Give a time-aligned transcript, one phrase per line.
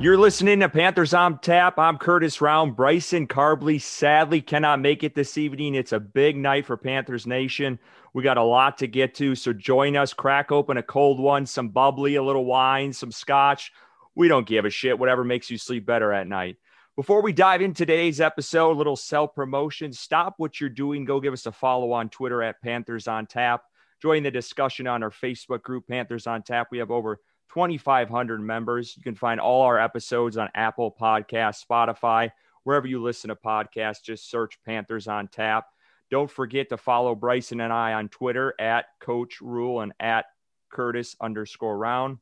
[0.00, 1.78] You're listening to Panthers on Tap.
[1.78, 2.74] I'm Curtis Round.
[2.74, 5.74] Bryson Carbley sadly cannot make it this evening.
[5.74, 7.78] It's a big night for Panthers Nation.
[8.14, 10.14] We got a lot to get to, so join us.
[10.14, 13.72] Crack open a cold one, some bubbly, a little wine, some scotch.
[14.14, 16.56] We don't give a shit, whatever makes you sleep better at night.
[16.96, 19.92] Before we dive into today's episode, a little self promotion.
[19.92, 21.04] Stop what you're doing.
[21.04, 23.64] Go give us a follow on Twitter at Panthers on Tap.
[24.00, 26.68] Join the discussion on our Facebook group, Panthers on Tap.
[26.70, 27.20] We have over
[27.52, 28.94] 2,500 members.
[28.96, 32.30] You can find all our episodes on Apple Podcasts, Spotify,
[32.64, 34.02] wherever you listen to podcasts.
[34.02, 35.66] Just search Panthers on Tap.
[36.10, 40.26] Don't forget to follow Bryson and I on Twitter at Coach Rule and at
[40.70, 42.18] Curtis underscore round.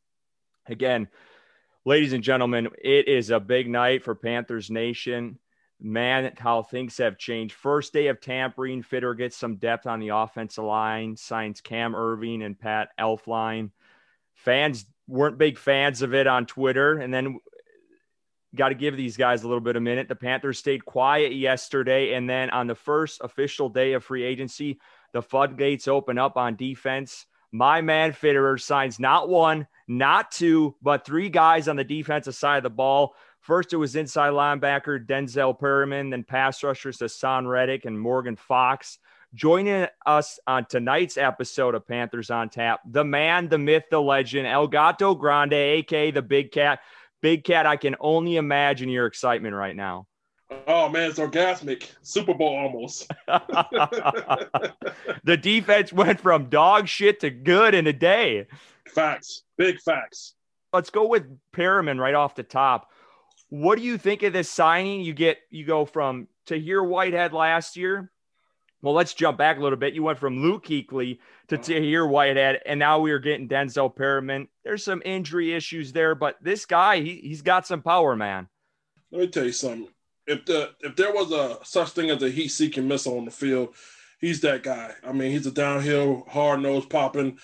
[0.67, 1.09] Again,
[1.85, 5.39] ladies and gentlemen, it is a big night for Panthers Nation.
[5.81, 7.55] Man, how things have changed.
[7.55, 12.45] First day of tampering, Fitter gets some depth on the offensive line, signs Cam Erving
[12.45, 13.71] and Pat Elflein.
[14.35, 16.99] Fans weren't big fans of it on Twitter.
[16.99, 17.41] And then
[18.55, 20.09] got to give these guys a little bit of minute.
[20.09, 22.15] The Panthers stayed quiet yesterday.
[22.15, 24.79] And then on the first official day of free agency,
[25.13, 27.27] the floodgates open up on defense.
[27.51, 32.59] My man Fitterer signs not one, not two, but three guys on the defensive side
[32.59, 33.15] of the ball.
[33.41, 38.99] First, it was inside linebacker Denzel Perryman, then pass rushers Haason Reddick and Morgan Fox.
[39.35, 44.47] Joining us on tonight's episode of Panthers on Tap, the man, the myth, the legend,
[44.47, 46.81] El Gato Grande, aka the Big Cat.
[47.21, 50.07] Big Cat, I can only imagine your excitement right now.
[50.67, 51.91] Oh man, it's orgasmic.
[52.01, 53.11] Super Bowl almost.
[55.25, 58.47] the defense went from dog shit to good in a day.
[58.87, 59.43] Facts.
[59.59, 60.37] Big facts.
[60.73, 62.91] Let's go with Perryman right off the top.
[63.51, 65.03] What do you think of this signing?
[65.03, 68.11] You get you go from Tahir Whitehead last year
[68.83, 69.95] well, let's jump back a little bit.
[69.95, 71.19] You went from Luke Kuechly
[71.49, 71.65] to uh-huh.
[71.65, 74.49] Tahir Whitehead, and now we are getting Denzel Perryman.
[74.65, 78.49] There's some injury issues there, but this guy, he, he's got some power, man.
[79.11, 79.89] Let me tell you something.
[80.27, 83.31] If the if there was a such thing as a heat seeking missile on the
[83.31, 83.75] field,
[84.21, 84.93] he's that guy.
[85.03, 87.39] I mean, he's a downhill, hard nose popping.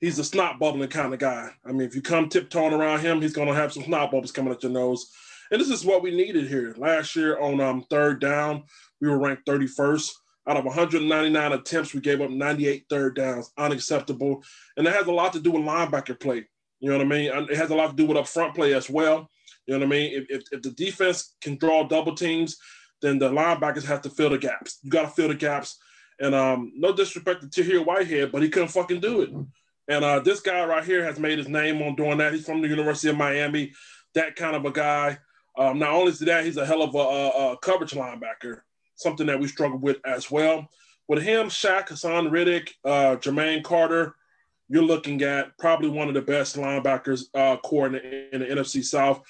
[0.00, 1.50] He's a snot bubbling kind of guy.
[1.64, 4.32] I mean, if you come tiptoeing around him, he's going to have some snot bubbles
[4.32, 5.12] coming at your nose.
[5.50, 6.74] And this is what we needed here.
[6.78, 8.64] Last year on um, third down,
[9.00, 10.10] we were ranked 31st
[10.48, 14.42] out of 199 attempts, we gave up 98 third downs, unacceptable.
[14.76, 16.46] And that has a lot to do with linebacker play.
[16.80, 17.30] You know what I mean?
[17.50, 19.30] It has a lot to do with up front play as well.
[19.66, 20.12] You know what I mean?
[20.14, 22.56] If, if, if the defense can draw double teams,
[23.00, 24.78] then the linebackers have to fill the gaps.
[24.82, 25.78] You got to fill the gaps.
[26.18, 29.30] And um, no disrespect to Tahir Whitehead, but he couldn't fucking do it.
[29.88, 32.32] And uh, this guy right here has made his name on doing that.
[32.32, 33.72] He's from the University of Miami,
[34.14, 35.18] that kind of a guy.
[35.56, 38.62] Um, not only is that, he's a hell of a, a, a coverage linebacker
[38.94, 40.68] something that we struggle with as well.
[41.08, 44.14] With him, Shaq, Haason Reddick, uh, Jermaine Carter,
[44.68, 48.46] you're looking at probably one of the best linebackers uh, core in the, in the
[48.46, 49.22] NFC South.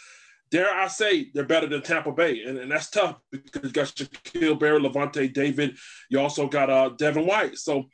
[0.51, 3.87] Dare I say they're better than Tampa Bay, and, and that's tough because you got
[3.87, 5.77] Shaquille Barry, Lavonte David.
[6.11, 7.57] You also got uh, Devin White.
[7.57, 7.87] So,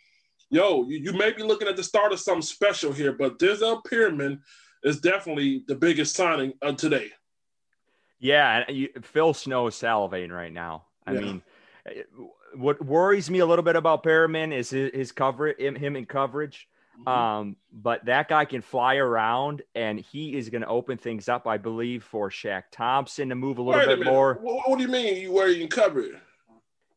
[0.50, 3.84] yo, you, you may be looking at the start of something special here, but Denzel
[3.88, 4.42] Perryman
[4.82, 7.10] is definitely the biggest signing of today.
[8.18, 10.86] Yeah, and you, Phil Snow is salivating right now.
[11.06, 11.20] I yeah.
[11.20, 11.42] mean,
[12.54, 16.68] what worries me a little bit about Perryman is his, his coverage, him in coverage.
[17.00, 17.08] Mm-hmm.
[17.08, 21.46] Um, but that guy can fly around, and he is going to open things up,
[21.46, 24.38] I believe, for Shaq Thompson to move a little Wait bit a more.
[24.40, 25.16] What, what, do you mean?
[25.16, 26.16] You were in coverage?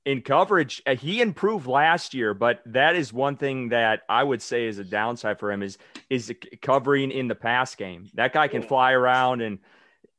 [0.03, 4.41] In coverage, uh, he improved last year, but that is one thing that I would
[4.41, 5.77] say is a downside for him is
[6.09, 8.09] is covering in the pass game.
[8.15, 9.59] That guy can fly around and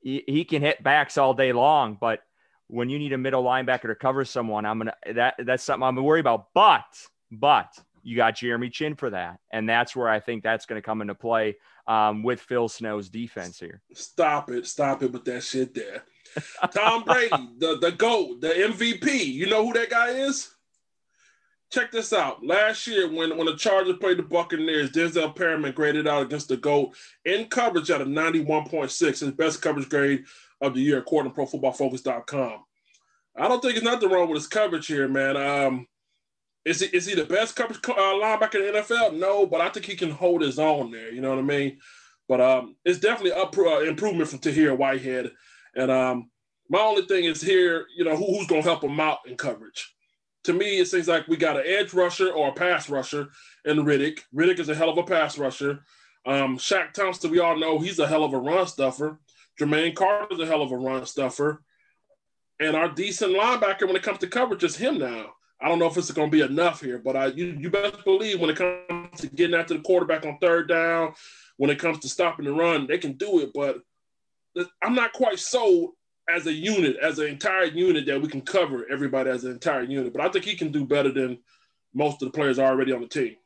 [0.00, 2.22] he, he can hit backs all day long, but
[2.72, 5.96] when you need a middle linebacker to cover someone, I'm gonna that that's something I'm
[5.96, 6.46] worried about.
[6.54, 6.84] But
[7.30, 7.68] but
[8.02, 11.02] you got Jeremy Chinn for that, and that's where I think that's going to come
[11.02, 11.56] into play
[11.86, 13.82] um, with Phil Snow's defense here.
[13.92, 14.66] Stop it!
[14.66, 16.04] Stop it with that shit there.
[16.74, 17.28] Tom Brady,
[17.58, 19.26] the the GOAT, the MVP.
[19.26, 20.51] You know who that guy is?
[21.72, 22.44] Check this out.
[22.44, 26.56] Last year, when, when the Chargers played the Buccaneers, Denzel Perryman graded out against the
[26.58, 30.24] GOAT in coverage at a 91.6, his best coverage grade
[30.60, 32.64] of the year, according to ProFootballFocus.com.
[33.36, 35.38] I don't think there's nothing wrong with his coverage here, man.
[35.38, 35.86] Um,
[36.64, 39.18] is he is he the best coverage uh, linebacker in the NFL?
[39.18, 41.10] No, but I think he can hold his own there.
[41.10, 41.78] You know what I mean?
[42.28, 45.32] But um, it's definitely up uh, improvement from Tahir Whitehead.
[45.74, 46.30] And um,
[46.68, 49.36] my only thing is here, you know, who, who's going to help him out in
[49.36, 49.91] coverage?
[50.44, 53.28] To me, it seems like we got an edge rusher or a pass rusher
[53.64, 54.24] in Reddick.
[54.32, 55.84] Reddick is a hell of a pass rusher.
[56.26, 59.20] Um, Shaq Thompson, we all know he's a hell of a run stuffer.
[59.60, 61.62] Jermaine Carter's a hell of a run stuffer.
[62.60, 65.32] And our decent linebacker when it comes to coverage is him now.
[65.60, 68.04] I don't know if it's going to be enough here, but I, you, you best
[68.04, 71.14] believe when it comes to getting after the quarterback on third down,
[71.56, 73.50] when it comes to stopping the run, they can do it.
[73.54, 73.78] But
[74.82, 75.90] I'm not quite sold
[76.34, 79.82] as a unit, as an entire unit that we can cover everybody as an entire
[79.82, 80.12] unit.
[80.12, 81.38] But I think he can do better than
[81.94, 83.36] most of the players already on the team.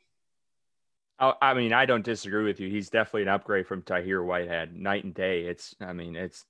[1.18, 2.68] I mean, I don't disagree with you.
[2.68, 5.44] He's definitely an upgrade from Tahir Whitehead, night and day.
[5.44, 6.44] It's, I mean, it's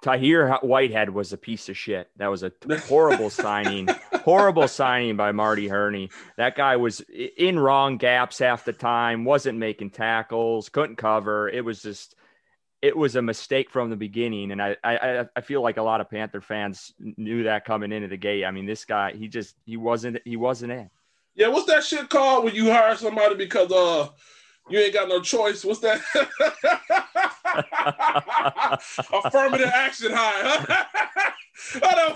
[0.00, 2.10] Tahir Whitehead was a piece of shit.
[2.16, 2.52] That was a
[2.88, 3.88] horrible signing,
[4.22, 6.08] horrible signing by Marty Hurney.
[6.38, 11.50] That guy was in wrong gaps half the time, wasn't making tackles, couldn't cover.
[11.50, 12.14] It was just,
[12.84, 14.52] it was a mistake from the beginning.
[14.52, 18.08] And I, I, I feel like a lot of Panther fans knew that coming into
[18.08, 18.44] the gate.
[18.44, 20.90] I mean, this guy, he just, he wasn't, he wasn't it.
[21.34, 24.08] Yeah, what's that shit called when you hire somebody because uh
[24.68, 25.64] you ain't got no choice?
[25.64, 26.02] What's that?
[29.12, 30.86] affirmative action hire.
[31.80, 32.14] Don't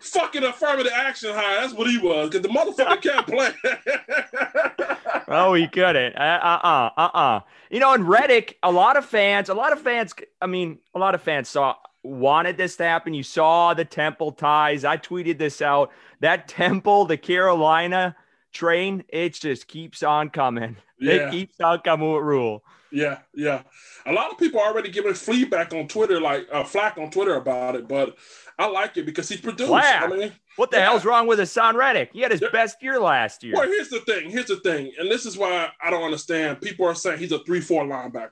[0.00, 1.60] fucking affirmative action hire.
[1.60, 3.26] That's what he was because the motherfucker can't
[5.16, 5.24] play.
[5.28, 6.16] oh, he couldn't.
[6.16, 7.40] Uh uh uh uh.
[7.70, 10.14] You know, in Reddick, a lot of fans, a lot of fans.
[10.40, 13.14] I mean, a lot of fans saw wanted this to happen.
[13.14, 14.84] You saw the Temple ties.
[14.84, 15.90] I tweeted this out.
[16.20, 18.16] That Temple, the Carolina
[18.52, 20.76] train, it just keeps on coming.
[20.98, 21.12] Yeah.
[21.12, 22.62] It keeps on coming with Rhule.
[22.90, 23.62] Yeah, yeah.
[24.06, 27.76] A lot of people already giving feedback on Twitter, like uh, flack on Twitter about
[27.76, 28.16] it, but
[28.58, 29.72] I like it because he produced.
[29.72, 30.84] I mean, what the yeah.
[30.84, 32.10] hell's wrong with Haason Reddick?
[32.12, 32.48] He had his yeah.
[32.52, 33.54] best year last year.
[33.54, 34.30] Well, here's the thing.
[34.30, 36.60] Here's the thing, and this is why I don't understand.
[36.60, 38.30] People are saying he's a three-four linebacker.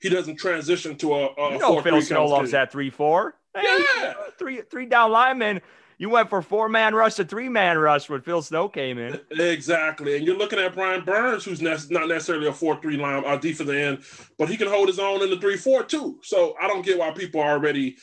[0.00, 1.26] He doesn't transition to a.
[1.26, 3.36] a you know, Phil Snow loves that three-four.
[3.54, 5.60] Hey, yeah, three three down linemen
[6.00, 9.20] you went for four man rush to three man rush when Phil Snow came in.
[9.32, 13.36] Exactly, and you're looking at Brian Burns, who's not necessarily a four three line uh,
[13.36, 14.02] defensive end,
[14.38, 16.18] but he can hold his own in the three four too.
[16.22, 17.98] So I don't get why people are already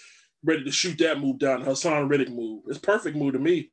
[0.47, 1.63] ready to shoot that move down.
[1.63, 3.69] Haason Reddick move, it's perfect move to me.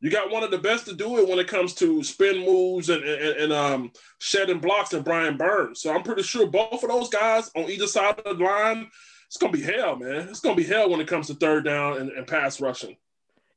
[0.00, 2.88] You got one of the best to do it when it comes to spin moves
[2.88, 5.82] and, and, and um, shedding blocks and Brian Burns.
[5.82, 8.88] So I'm pretty sure both of those guys on either side of the line,
[9.26, 10.28] it's gonna be hell, man.
[10.28, 12.96] It's gonna be hell when it comes to third down and, and pass rushing.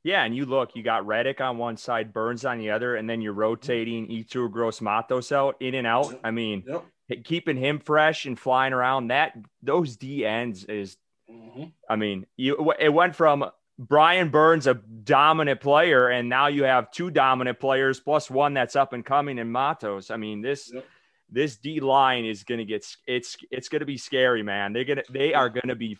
[0.04, 3.08] Yeah, and you look, you got Reddick on one side, Burns on the other, and
[3.08, 6.20] then you're rotating Yetur Gross Matos out in and out.
[6.22, 7.24] I mean, yep.
[7.24, 9.32] keeping him fresh and flying around that
[9.62, 10.98] those D ends is,
[11.34, 11.64] mm-hmm.
[11.88, 13.44] I mean, you it went from
[13.78, 18.76] Brian Burns, a dominant player, and now you have two dominant players plus one that's
[18.76, 20.10] up and coming in Matos.
[20.10, 20.86] I mean, this yep.
[21.30, 24.72] this D line is gonna get it's it's gonna be scary, man.
[24.72, 25.98] They're gonna they are gonna be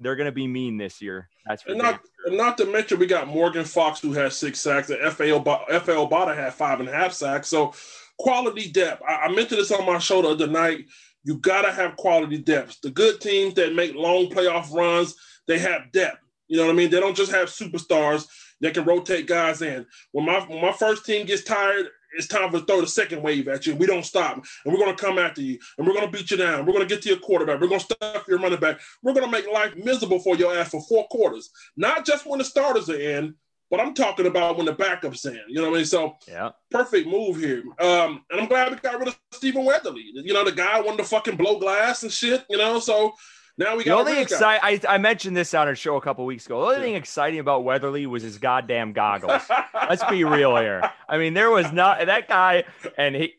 [0.00, 1.28] they're going to be mean this year.
[1.46, 4.58] That's for and not, and not to mention we got Morgan Fox who has six
[4.58, 7.48] sacks, and FAO FAO Bada had five and a half sacks.
[7.48, 7.74] So
[8.18, 9.02] quality depth.
[9.06, 10.86] I, I mentioned this on my show the other night.
[11.24, 12.80] You got to have quality depth.
[12.82, 15.14] The good teams that make long playoff runs,
[15.46, 16.18] they have depth.
[16.48, 16.90] You know what I mean?
[16.90, 18.26] They don't just have superstars
[18.60, 19.86] that can rotate guys in.
[20.12, 23.48] When my when my first team gets tired, it's time to throw the second wave
[23.48, 23.76] at you.
[23.76, 24.44] We don't stop.
[24.64, 25.58] And we're to come after you.
[25.78, 26.66] And we're to beat you down.
[26.66, 27.60] We're to get to your quarterback.
[27.60, 28.80] We're to stuff your running back.
[29.02, 31.50] We're to make life miserable for your ass for four quarters.
[31.76, 33.34] Not just when the starters are in,
[33.70, 35.40] but I'm talking about when the backup's in.
[35.48, 35.86] You know what I mean?
[35.86, 37.62] So, yeah, perfect move here.
[37.78, 40.04] Um, and I'm glad we got rid of Stephen Weatherly.
[40.12, 42.80] You know, the guy wanted to fucking blow glass and shit, you know?
[42.80, 43.12] So,
[43.56, 44.80] now we got the only exciting.
[44.88, 46.60] I, I mentioned this on our show a couple weeks ago.
[46.60, 46.82] The only yeah.
[46.82, 49.42] thing exciting about Weatherly was his goddamn goggles.
[49.74, 50.90] Let's be real here.
[51.08, 52.64] I mean, there was not that guy,
[52.96, 53.34] and he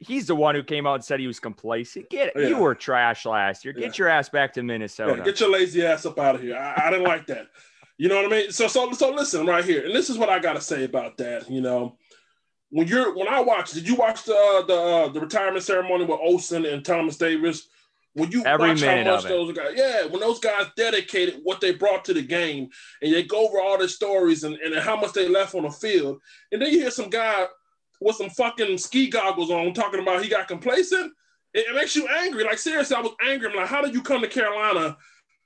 [0.00, 2.10] he's the one who came out and said he was complacent.
[2.10, 2.48] Get yeah.
[2.48, 3.72] you were trash last year.
[3.72, 3.92] Get yeah.
[3.96, 5.14] your ass back to Minnesota.
[5.18, 6.56] Yeah, get your lazy ass up out of here.
[6.56, 7.46] I, I didn't like that.
[8.00, 8.50] You know what I mean?
[8.50, 11.18] So so so listen right here, and this is what I got to say about
[11.18, 11.50] that.
[11.50, 11.98] You know,
[12.70, 16.06] when you're when I watched, did you watch the uh, the uh, the retirement ceremony
[16.06, 17.68] with Olsen and Thomas Davis?
[18.14, 21.74] When you Every watch how much those guys, yeah, when those guys dedicated what they
[21.74, 22.70] brought to the game,
[23.02, 25.70] and they go over all their stories and, and how much they left on the
[25.70, 27.48] field, and then you hear some guy
[28.00, 31.12] with some fucking ski goggles on talking about he got complacent,
[31.52, 32.44] it, it makes you angry.
[32.44, 33.50] Like seriously, I was angry.
[33.50, 34.96] I'm like, how did you come to Carolina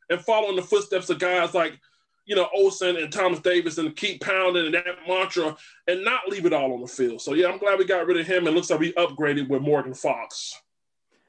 [0.08, 1.80] and follow in the footsteps of guys like
[2.26, 6.46] you know, Olsen and Thomas Davis and keep pounding and that mantra and not leave
[6.46, 7.20] it all on the field.
[7.20, 9.62] So yeah, I'm glad we got rid of him and looks like we upgraded with
[9.62, 10.60] Morgan Fox.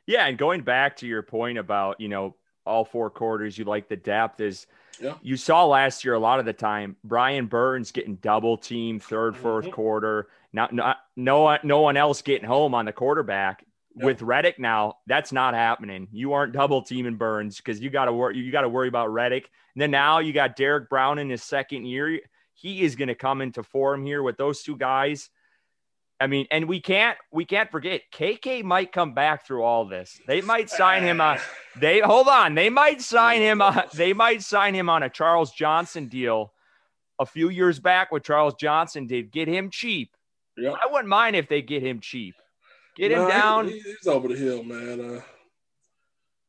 [0.05, 2.35] Yeah, and going back to your point about you know
[2.65, 4.67] all four quarters, you like the depth is.
[5.01, 5.15] Yeah.
[5.21, 9.31] You saw last year a lot of the time Brian Burns getting double team 3rd
[9.31, 9.41] mm-hmm.
[9.41, 10.29] fourth quarter.
[10.53, 13.64] Not, not no no one else getting home on the quarterback.
[13.95, 16.09] With Reddick now, that's not happening.
[16.11, 18.37] You aren't double teaming Burns because you got to worry.
[18.37, 19.49] You got to worry about Reddick.
[19.73, 22.19] And then now you got Derrick Brown in his second year.
[22.55, 25.29] He is going to come into form here with those two guys.
[26.19, 30.19] I mean, and we can't we can't forget KK might come back through all this.
[30.27, 31.39] They might sign him on.
[31.77, 32.55] They hold on.
[32.55, 33.83] They might sign him on.
[33.93, 36.53] They might sign him on a Charles Johnson deal.
[37.19, 40.15] A few years back, what Charles Johnson did, get him cheap.
[40.57, 40.71] Yeah.
[40.71, 42.35] I wouldn't mind if they get him cheap.
[42.95, 43.67] Get him down.
[43.67, 45.17] He, he's over the hill, man.
[45.17, 45.21] Uh,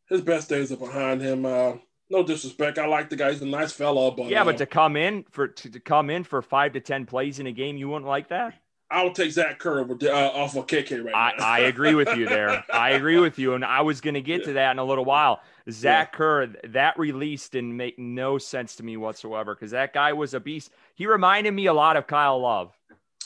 [0.08, 1.44] his best days are behind him.
[1.44, 1.74] Uh,
[2.10, 2.78] No disrespect.
[2.78, 3.32] I like the guy.
[3.32, 6.08] He's a nice fella, but yeah, uh, but to come in for to, to come
[6.10, 8.54] in for five to ten plays in a game, you wouldn't like that.
[8.88, 11.44] I would take Zach Kerr uh, off of KK right I, now.
[11.44, 12.64] I agree with you there.
[12.72, 15.04] I agree with you, and I was going to get to that in a little
[15.04, 15.40] while.
[15.68, 16.16] Zach Yeah.
[16.16, 20.38] Kerr, that release didn't make no sense to me whatsoever because that guy was a
[20.40, 20.70] beast.
[20.94, 22.75] He reminded me a lot of Kyle Love.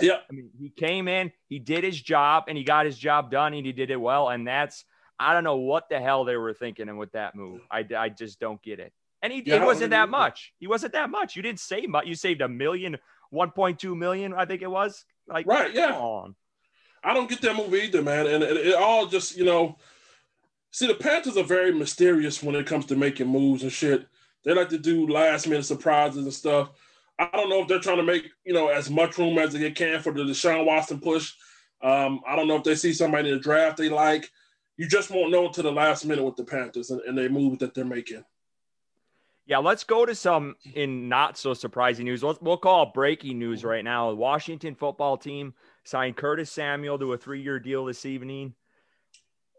[0.02, 3.30] Yeah, I mean, he came in, he did his job, and he got his job
[3.30, 4.28] done, and he did it well.
[4.28, 4.84] And that's
[5.20, 7.60] I don't know what the hell they were thinking and with that move.
[7.70, 8.92] I, I just don't get it.
[9.22, 10.54] And he, yeah, it wasn't that much.
[10.58, 11.36] He wasn't that much.
[11.36, 12.06] You didn't save much.
[12.06, 12.96] You saved a million,
[13.32, 15.04] 1.2 million, I think it was.
[15.28, 15.74] Like, right.
[15.74, 15.92] Yeah.
[15.92, 16.34] on.
[17.04, 18.26] I don't get that move either, man.
[18.26, 19.76] And it, it all just, you know,
[20.70, 24.06] see, the Panthers are very mysterious when it comes to making moves and shit.
[24.42, 26.70] They like to do last minute surprises and stuff.
[27.20, 29.70] I don't know if they're trying to make, you know, as much room as they
[29.70, 31.34] can for the Deshaun Watson push.
[31.82, 34.30] Um, I don't know if they see somebody in the draft they like.
[34.78, 37.74] You just won't know until the last minute with the Panthers and, and moves that
[37.74, 38.24] they're making.
[39.44, 42.22] Yeah, let's go to some in not so surprising news.
[42.22, 44.10] Let's, we'll call breaking news right now.
[44.10, 48.54] The Washington football team signed Curtis Samuel to a three year deal this evening.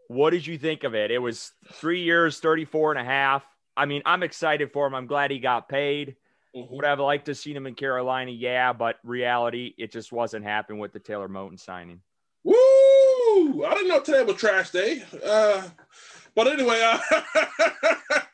[0.08, 1.10] What did you think of it?
[1.10, 3.44] It was three years, 34 and a half.
[3.76, 4.94] I mean, I'm excited for him.
[4.94, 6.16] I'm glad he got paid.
[6.54, 6.70] Mhm.
[6.70, 8.30] Would I have liked to see him in Carolina?
[8.30, 12.00] Yeah, but reality, it just wasn't happening with the Taylor Moton signing.
[12.44, 13.64] Woo!
[13.64, 15.02] I didn't know today was trash day.
[15.24, 15.62] Uh,
[16.34, 16.98] but anyway, uh,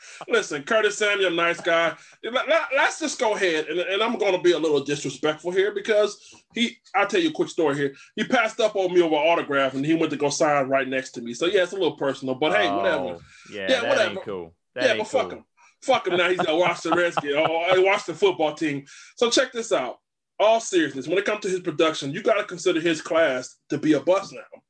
[0.29, 1.95] listen, Curtis Samuel, nice guy.
[2.25, 5.73] Let, us just go ahead, and, and I'm going to be a little disrespectful here
[5.73, 6.79] because he.
[6.95, 7.95] I'll tell you a quick story here.
[8.17, 11.11] He passed up on me over autograph, and he went to go sign right next
[11.13, 11.35] to me.
[11.35, 12.97] So yeah, it's a little personal, but hey, whatever.
[12.97, 13.21] Oh,
[13.53, 14.11] Yeah, Yeah, that whatever.
[14.11, 14.55] ain't cool.
[14.75, 15.45] That yeah, ain't but fuck him.
[15.83, 16.29] Fuck him now.
[16.29, 18.85] He's at Washington Redskins or or Washington football team.
[19.17, 19.99] So check this out.
[20.41, 23.79] All seriousness, when it comes to his production, you got to consider his class to
[23.79, 24.61] be a bust now.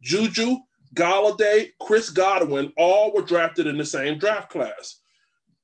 [0.00, 0.56] Juju,
[0.94, 5.00] Golladay, Chris Godwin, all were drafted in the same draft class.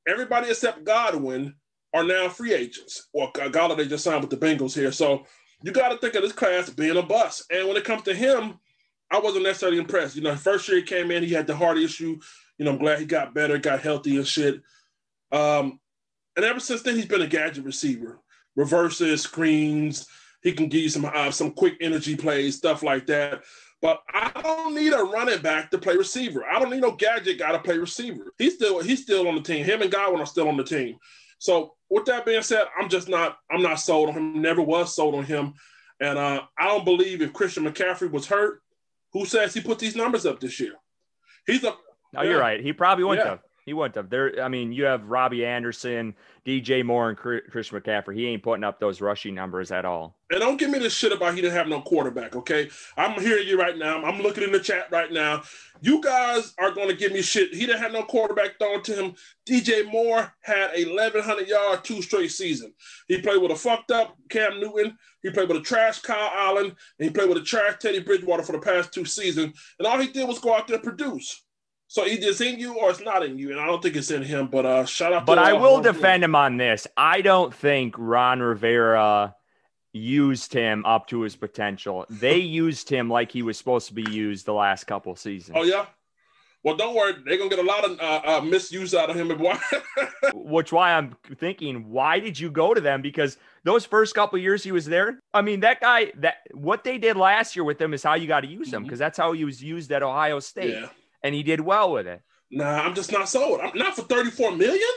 [0.07, 1.55] Everybody except Godwin
[1.95, 3.09] are now free agents.
[3.13, 4.93] Well, Golladay just signed with the Bengals here.
[4.93, 5.25] So
[5.63, 7.45] you got to think of this class being a bust.
[7.51, 8.59] And when it comes to him,
[9.11, 10.17] I wasn't necessarily impressed.
[10.17, 12.19] You know, first year he came in, he had the heart issue.
[12.59, 14.61] You know, I'm glad he got better, got healthy and shit.
[15.33, 15.81] Um,
[16.37, 18.21] and ever since then, he's been a gadget receiver,
[18.57, 20.07] reverses, screens.
[20.43, 23.43] He can give you some uh, some quick energy plays, stuff like that.
[23.81, 26.45] But I don't need a running back to play receiver.
[26.45, 28.33] I don't need no gadget guy to play receiver.
[28.39, 29.65] He's still he's still on the team.
[29.65, 30.97] Him and Godwin are still on the team.
[31.39, 34.43] So with that being said, I'm just not I'm not sold on him.
[34.43, 35.55] Never was sold on him.
[36.01, 38.63] And uh, I don't believe if Christian McCaffrey was hurt,
[39.13, 40.75] who says he put these numbers up this year?
[41.47, 41.75] He's a
[42.13, 42.31] No, Yeah.
[42.31, 42.61] you're right.
[42.61, 43.31] He probably wouldn't Yeah.
[43.33, 43.41] have.
[43.69, 44.09] He wouldn't have.
[44.09, 44.43] There.
[44.43, 46.15] I mean, you have Robbie Anderson,
[46.47, 48.17] DJ Moore, and Chris McCaffrey.
[48.17, 50.17] He ain't putting up those rushing numbers at all.
[50.31, 52.71] And don't give me this shit about he didn't have no quarterback, okay?
[52.97, 54.03] I'm hearing you right now.
[54.03, 55.43] I'm looking in the chat right now.
[55.83, 57.53] You guys are going to give me shit.
[57.55, 59.15] He didn't have no quarterback thrown to him.
[59.47, 62.73] DJ Moore had 1,100 yard two straight season.
[63.07, 64.97] He played with a fucked up Cam Newton.
[65.23, 66.67] He played with a trash Kyle Allen.
[66.67, 69.59] And he played with a trash Teddy Bridgewater for the past two seasons.
[69.79, 71.45] And all he did was go out there and produce.
[71.89, 73.51] So either it's in you or it's not in you.
[73.51, 74.49] And I don't think it's in him.
[74.49, 76.87] But uh, shout out But I will defend him on this.
[76.97, 79.35] I don't think Ron Rivera
[79.95, 82.05] used him up to his potential.
[82.11, 85.57] They used him like he was supposed to be used the last couple seasons.
[85.59, 85.87] Oh, yeah?
[86.63, 87.15] Well, don't worry.
[87.25, 89.31] They're going to get a lot of uh, uh, misuse out of him.
[90.35, 93.01] Which why I'm thinking, why did you go to them?
[93.01, 96.99] Because those first couple years he was there, I mean, that guy that what they
[96.99, 99.33] did last year with him is how you got to use him because that's how
[99.33, 100.89] he was used at Ohio State, yeah.
[101.23, 102.23] And he did well with it.
[102.51, 103.61] Nah, I'm just not sold.
[103.61, 104.89] I'm not for 34 million.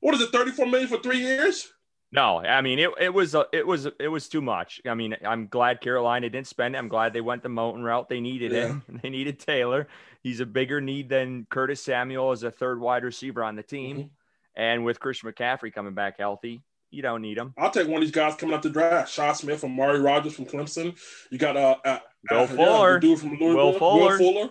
[0.00, 1.68] What is it, 34 million for three years?
[2.12, 2.90] No, I mean it.
[3.00, 4.80] It was a, it was it was too much.
[4.86, 6.78] I mean, I'm glad Carolina didn't spend it.
[6.78, 8.08] I'm glad they went the mountain route.
[8.08, 8.72] They needed it.
[9.02, 9.88] They needed Taylor.
[10.22, 13.96] He's a bigger need than Curtis Samuel as a third wide receiver on the team.
[13.96, 14.10] Mhm.
[14.54, 17.52] And with Christian McCaffrey coming back healthy, you don't need him.
[17.58, 19.12] I'll take one of these guys coming up the draft.
[19.12, 20.96] Shaw Smith from Mari Rogers from Clemson.
[21.30, 21.98] You got uh, uh
[22.30, 22.94] Will uh, Fuller.
[22.94, 23.72] the dude from Louisville.
[23.72, 24.18] Will Fuller.
[24.18, 24.50] Fuller.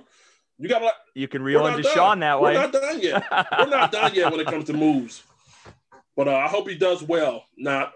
[0.57, 2.21] You got like You can reel not into done.
[2.21, 2.53] That way.
[2.53, 3.25] We're not done yet.
[3.31, 5.23] We're not done yet when it comes to moves.
[6.15, 7.45] But uh, I hope he does well.
[7.57, 7.93] Not.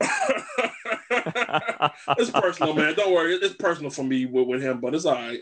[0.00, 2.94] it's personal, man.
[2.94, 3.34] Don't worry.
[3.34, 5.40] It's personal for me with, with him, but it's all right.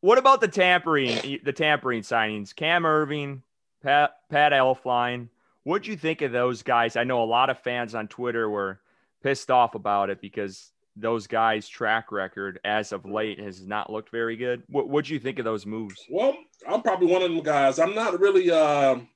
[0.00, 1.40] What about the tampering?
[1.42, 3.42] The tampering signings: Cam Erving,
[3.82, 5.28] Pat Pat Elflein.
[5.64, 6.96] What'd you think of those guys?
[6.96, 8.80] I know a lot of fans on Twitter were
[9.22, 14.10] pissed off about it because those guys' track record as of late has not looked
[14.10, 14.62] very good.
[14.68, 16.04] What What'd you think of those moves?
[16.10, 16.36] Well,
[16.68, 17.78] I'm probably one of them guys.
[17.78, 19.08] I'm not really um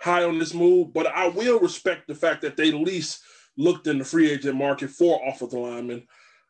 [0.00, 3.22] high on this move, but I will respect the fact that they at least
[3.56, 6.06] looked in the free agent market for offensive linemen.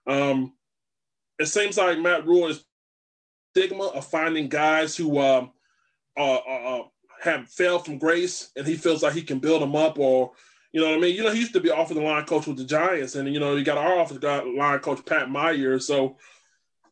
[0.06, 0.54] Um,
[1.38, 2.64] it seems like Matt Rhule is
[3.50, 5.52] stigma of finding guys who um,
[6.16, 6.82] uh, uh, uh,
[7.22, 10.32] have fell from grace and he feels like he can build them up or
[10.72, 11.14] you know what I mean?
[11.14, 13.54] You know, he used to be offensive line coach with the Giants, and you know,
[13.56, 14.22] you got our offensive
[14.56, 15.78] line coach Pat Meyer.
[15.78, 16.16] So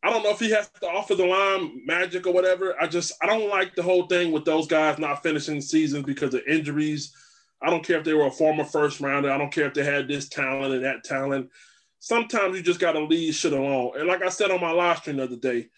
[0.02, 2.74] I don't know if he has to offer the line magic or whatever.
[2.80, 6.34] I just I don't like the whole thing with those guys not finishing seasons because
[6.34, 7.14] of injuries.
[7.62, 9.30] I don't care if they were a former first rounder.
[9.30, 11.50] I don't care if they had this talent and that talent.
[11.98, 13.92] Sometimes you just got to leave shit alone.
[13.98, 15.68] And like I said on my live stream the other day,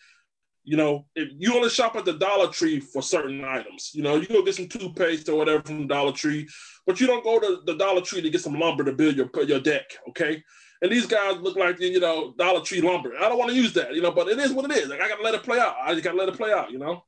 [0.65, 4.17] you know, if you only shop at the Dollar Tree for certain items, you know,
[4.17, 6.49] you go get some toothpaste or whatever from Dollar Tree,
[6.87, 9.31] but you don't go to the Dollar Tree to get some lumber to build your
[9.45, 10.43] your deck, okay?
[10.81, 13.13] And these guys look like you know Dollar Tree lumber.
[13.19, 14.89] I don't want to use that, you know, but it is what it is.
[14.89, 15.77] Like I gotta let it play out.
[15.83, 17.05] I just gotta let it play out, you know.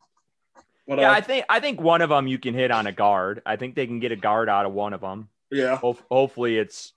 [0.87, 2.93] But, yeah, uh, I think I think one of them you can hit on a
[2.93, 3.43] guard.
[3.47, 5.29] I think they can get a guard out of one of them.
[5.51, 5.77] Yeah.
[5.77, 6.93] Ho- hopefully, it's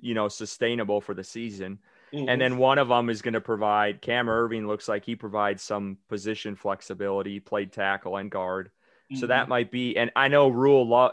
[0.00, 1.78] you know sustainable for the season.
[2.12, 2.28] Mm-hmm.
[2.28, 4.00] And then one of them is going to provide.
[4.00, 8.70] Cam Erving looks like he provides some position flexibility, played tackle and guard.
[9.10, 9.20] Mm-hmm.
[9.20, 9.50] So that mm-hmm.
[9.50, 9.96] might be.
[9.96, 11.12] And I know Rhule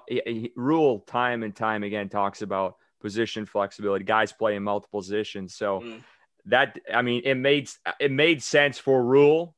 [0.56, 5.56] rule time and time again talks about position flexibility, guys play in multiple positions.
[5.56, 6.02] So mm.
[6.46, 9.56] that I mean, it made it made sense for Rhule,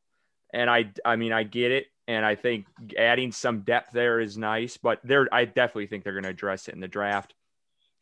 [0.53, 1.87] and I I mean I get it.
[2.09, 2.67] And I think
[2.97, 6.67] adding some depth there is nice, but they're I definitely think they're going to address
[6.69, 7.33] it in the draft.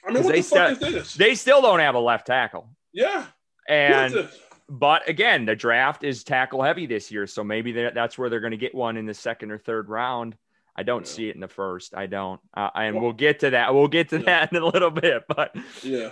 [0.07, 1.13] I mean, what they the fuck still, is this?
[1.15, 2.69] They still don't have a left tackle.
[2.93, 3.25] Yeah.
[3.67, 4.29] And
[4.67, 8.51] but again, the draft is tackle heavy this year, so maybe that's where they're going
[8.51, 10.35] to get one in the second or third round.
[10.75, 11.11] I don't yeah.
[11.11, 11.95] see it in the first.
[11.95, 13.73] I don't, uh, and well, we'll get to that.
[13.73, 14.25] We'll get to yeah.
[14.25, 16.11] that in a little bit, but yeah.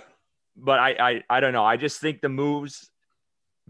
[0.56, 1.64] But I, I, I don't know.
[1.64, 2.88] I just think the moves,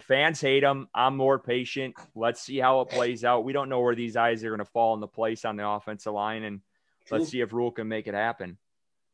[0.00, 0.88] fans hate them.
[0.95, 1.95] I'm more patient.
[2.14, 3.45] Let's see how it plays out.
[3.45, 5.67] We don't know where these eyes are going to fall in the place on the
[5.67, 6.61] offensive line, and
[7.07, 7.19] True.
[7.19, 8.59] let's see if Rhule can make it happen.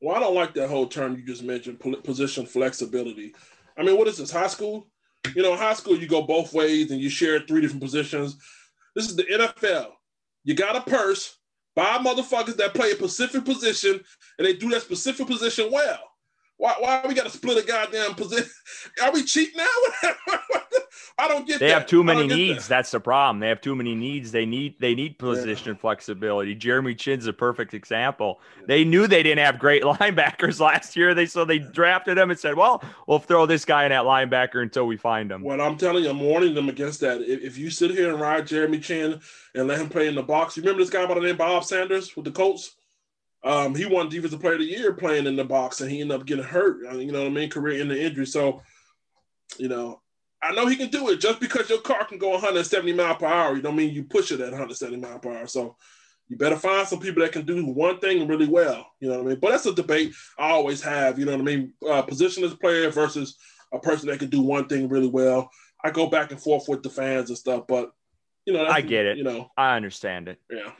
[0.00, 3.34] Well, I don't like that whole term you just mentioned, position flexibility.
[3.76, 4.88] I mean, what is this, high school?
[5.34, 8.36] You know, high school, you go both ways and you share three different positions.
[8.96, 9.92] This is the NFL.
[10.44, 11.36] You got a purse,
[11.74, 14.00] five motherfuckers that play a specific position,
[14.38, 16.00] and they do that specific position well.
[16.56, 18.50] Why, why we got to split a goddamn position?
[19.02, 20.10] Are we cheap now?
[21.18, 21.60] I don't get.
[21.60, 21.74] They that.
[21.80, 22.68] have too many needs.
[22.68, 22.76] That.
[22.76, 23.40] That's the problem.
[23.40, 24.32] They have too many needs.
[24.32, 25.80] They need they need position yeah.
[25.80, 26.54] flexibility.
[26.54, 28.40] Jeremy Chinn's a perfect example.
[28.66, 31.14] They knew they didn't have great linebackers last year.
[31.14, 34.62] They so they drafted him and said, "Well, we'll throw this guy in at linebacker
[34.62, 37.20] until we find him." Well, I'm telling you, I'm warning them against that.
[37.20, 39.20] If, if you sit here and ride Jeremy Chinn
[39.54, 41.64] and let him play in the box, you remember this guy by the name Bob
[41.64, 42.76] Sanders with the Colts?
[43.42, 46.20] Um, he won defensive player of the year playing in the box, and he ended
[46.20, 46.86] up getting hurt.
[46.86, 47.48] Uh, you know what I mean?
[47.48, 48.26] Career in the injury.
[48.26, 48.62] So,
[49.56, 50.00] you know,
[50.42, 51.20] I know he can do it.
[51.20, 54.32] Just because your car can go 170 mile per hour, you don't mean you push
[54.32, 55.46] it at 170 mile per hour.
[55.46, 55.76] So,
[56.30, 58.86] you better find some people that can do one thing really well.
[59.00, 59.40] You know what I mean?
[59.40, 61.18] But that's a debate I always have.
[61.18, 61.72] You know what I mean?
[61.84, 63.36] Uh, positionless player versus
[63.72, 65.50] a person that can do one thing really well.
[65.82, 67.92] I go back and forth with the fans and stuff, but
[68.46, 69.18] you know, I get it.
[69.18, 70.38] You know, I understand it.
[70.48, 70.70] Yeah.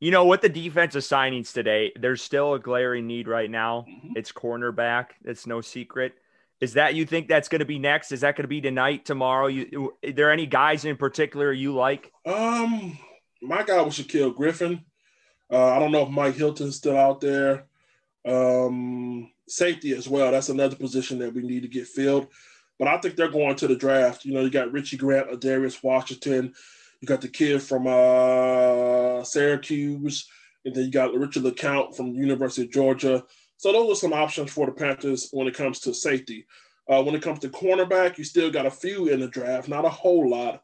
[0.00, 3.84] You know, with the defensive signings today, there's still a glaring need right now.
[3.88, 4.12] Mm-hmm.
[4.16, 5.08] It's cornerback.
[5.24, 6.14] It's no secret.
[6.60, 8.12] Is that you think that's going to be next?
[8.12, 9.48] Is that going to be tonight, tomorrow?
[9.48, 12.12] You, are there any guys in particular you like?
[12.24, 12.98] Um,
[13.42, 14.84] my guy was Shaquill Griffin.
[15.52, 17.66] Uh, I don't know if Mike Hilton's still out there.
[18.26, 20.30] Um, safety as well.
[20.30, 22.28] That's another position that we need to get filled.
[22.78, 24.24] But I think they're going to the draft.
[24.24, 26.54] You know, you got Richie Grant, Darius Washington,
[27.00, 30.26] you got the kid from uh, Syracuse,
[30.64, 33.24] and then you got Richard LeCounte from University of Georgia.
[33.56, 36.46] So those are some options for the Panthers when it comes to safety.
[36.88, 39.86] Uh, when it comes to cornerback, you still got a few in the draft, not
[39.86, 40.62] a whole lot.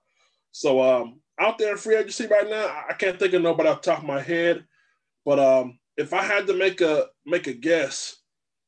[0.53, 3.83] So um, out there in free agency right now, I can't think of nobody off
[3.83, 4.64] the top of my head.
[5.24, 8.16] But um, if I had to make a make a guess,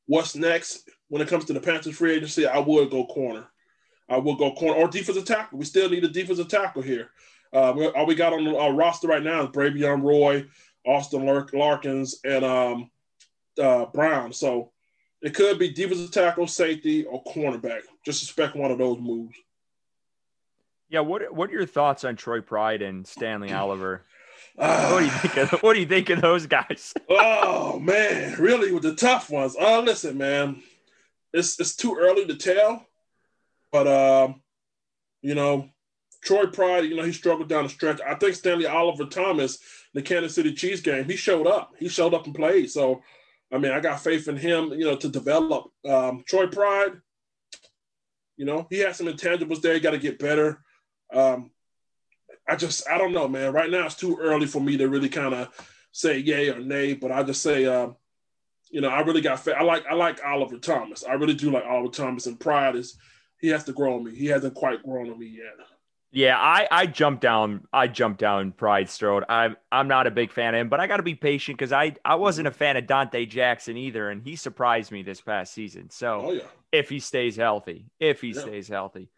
[0.06, 3.46] what's next when it comes to the Panthers free agency, I would go corner.
[4.08, 5.58] I would go corner or defensive tackle.
[5.58, 7.10] We still need a defensive tackle here.
[7.52, 10.46] Uh, all we got on the uh, roster right now is Bravvion Roy,
[10.86, 12.90] Austin Larkins, and um,
[13.60, 14.32] uh, Brown.
[14.32, 14.70] So
[15.20, 17.82] it could be defensive tackle, safety, or cornerback.
[18.04, 19.36] Just suspect one of those moves.
[20.88, 24.04] Yeah, what what are your thoughts on Troy Pride and Stanley Oliver?
[24.58, 25.52] Uh, what do you think?
[25.52, 26.92] Of, what do you think of those guys?
[27.08, 29.56] oh man, really with the tough ones.
[29.58, 30.62] Uh, listen, man,
[31.32, 32.86] it's it's too early to tell,
[33.70, 34.42] but um,
[35.22, 35.70] you know,
[36.22, 38.00] Troy Pride, you know, he struggled down the stretch.
[38.06, 39.58] I think Stanley Oliver Thomas,
[39.94, 41.72] the Kansas City Chiefs game, he showed up.
[41.78, 42.70] He showed up and played.
[42.70, 43.02] So,
[43.52, 45.70] I mean, I got faith in him, you know, to develop.
[45.86, 46.92] Um, Troy Pride,
[48.36, 49.74] you know, he has some intangibles there.
[49.74, 50.62] He got to get better.
[51.12, 51.50] Um,
[52.48, 53.52] I just, I don't know, man.
[53.52, 55.48] Right now, it's too early for me to really kind of
[55.92, 56.94] say yay or nay.
[56.94, 57.96] But I just say, um,
[58.70, 59.54] you know, I really got faith.
[59.58, 61.04] I like, I like Oliver Thomas.
[61.04, 62.26] I really do like Oliver Thomas.
[62.26, 62.96] And Pride is,
[63.38, 64.14] he has to grow on me.
[64.14, 65.66] He hasn't quite grown on me yet.
[66.14, 67.66] Yeah, I I jumped down.
[67.72, 69.24] I jumped down Pride Strode.
[69.30, 71.72] I'm I'm not a big fan of him, but I got to be patient because
[71.72, 75.54] I I wasn't a fan of Donte Jackson either, and he surprised me this past
[75.54, 75.88] season.
[75.90, 76.42] So Oh yeah.
[76.70, 78.40] if he stays healthy, if he Yeah.
[78.42, 79.08] stays healthy,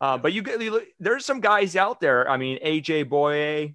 [0.00, 2.30] uh, but you get you look- there's some guys out there.
[2.30, 3.74] I mean, AJ Bouye,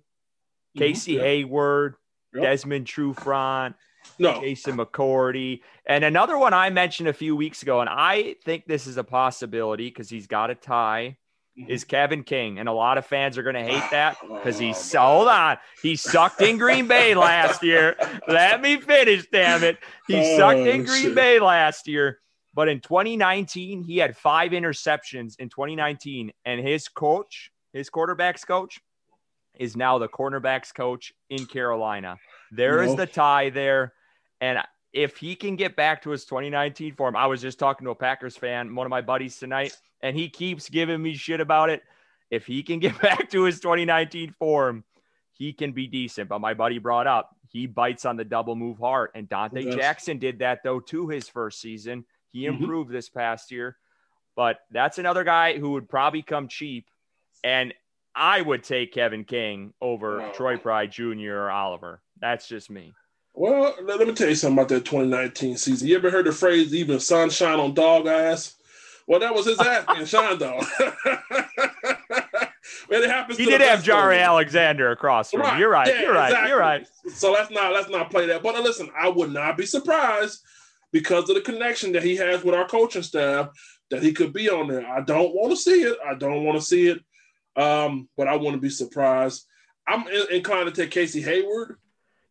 [0.77, 1.21] Casey Mhm, yeah.
[1.23, 1.95] Hayward.
[2.31, 3.73] Desmond Trufant,
[4.19, 4.39] No.
[4.39, 8.85] Jason McCourty, and another one I mentioned a few weeks ago, and I think this
[8.85, 11.17] is a possibility because he's got a tie.
[11.59, 11.69] Mhm.
[11.69, 14.63] Is Kevin King, and a lot of fans are going to hate that because Oh,
[14.63, 15.03] he's man.
[15.03, 17.95] hold on, he sucked in Green Bay last year.
[18.27, 19.77] Let me finish, damn it.
[20.07, 21.15] He sucked in Oh, Green shit.
[21.15, 22.19] Bay last year,
[22.53, 28.79] but in 2019 he had five interceptions in 2019, and his coach, his quarterbacks coach,
[29.55, 32.17] is now the cornerbacks coach in Carolina.
[32.51, 33.93] There is the tie there,
[34.39, 34.59] and
[34.93, 37.95] if he can get back to his 2019 form, I was just talking to a
[37.95, 41.83] Packers fan, one of my buddies tonight, and he keeps giving me shit about it.
[42.31, 44.83] If he can get back to his 2019 form,
[45.33, 46.29] he can be decent.
[46.29, 49.75] But my buddy brought up he bites on the double move hard, and Donte Yes.
[49.75, 52.05] Jackson did that though too his first season.
[52.31, 52.59] He Mhm.
[52.59, 53.75] improved this past year,
[54.35, 56.87] but that's another guy who would probably come cheap,
[57.43, 57.73] and
[58.13, 60.31] I would take Kevin King over Wow.
[60.33, 61.31] Troy Pride Jr.
[61.33, 62.01] or Oliver.
[62.19, 62.93] That's just me.
[63.33, 65.87] Well, let me tell you something about that 2019 season.
[65.87, 68.57] You ever heard the phrase "even sunshine on dog ass"?
[69.09, 70.63] Well, that was his ass being shine dog.
[72.87, 74.21] when it happens, He did have Jaire.
[74.23, 75.57] Alexander across from him.
[75.59, 75.87] You're right.
[75.87, 76.27] yeah, you're right.
[76.29, 76.49] exactly.
[76.49, 76.87] You're right.
[77.13, 78.43] So let's not let's not play that.
[78.43, 80.41] But uh, listen, I would not be surprised
[80.91, 83.49] because of the connection that he has with our coaching staff
[83.89, 84.87] that he could be on there.
[84.87, 85.97] I don't want to see it.
[86.07, 86.99] I don't want to see it.
[87.55, 89.45] Um, but I want to be surprised.
[89.87, 91.77] I'm in- inclined to take Casey Hayward.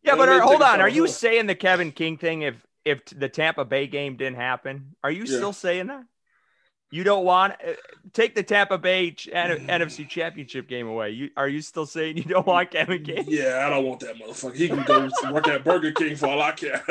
[0.01, 0.79] Yeah, but are, hold on.
[0.79, 4.95] Are you saying the Kevin King thing if if the Tampa Bay game didn't happen?
[5.03, 5.35] Are you Yeah.
[5.37, 6.03] still saying that?
[6.91, 7.73] You don't want uh,
[8.13, 11.11] take the Tampa Bay ch- NFC Championship game away.
[11.11, 13.25] You are you still saying you don't want Kevin King?
[13.27, 14.55] Yeah, I don't want that motherfucker.
[14.55, 16.83] He can go work at Burger King for all I care.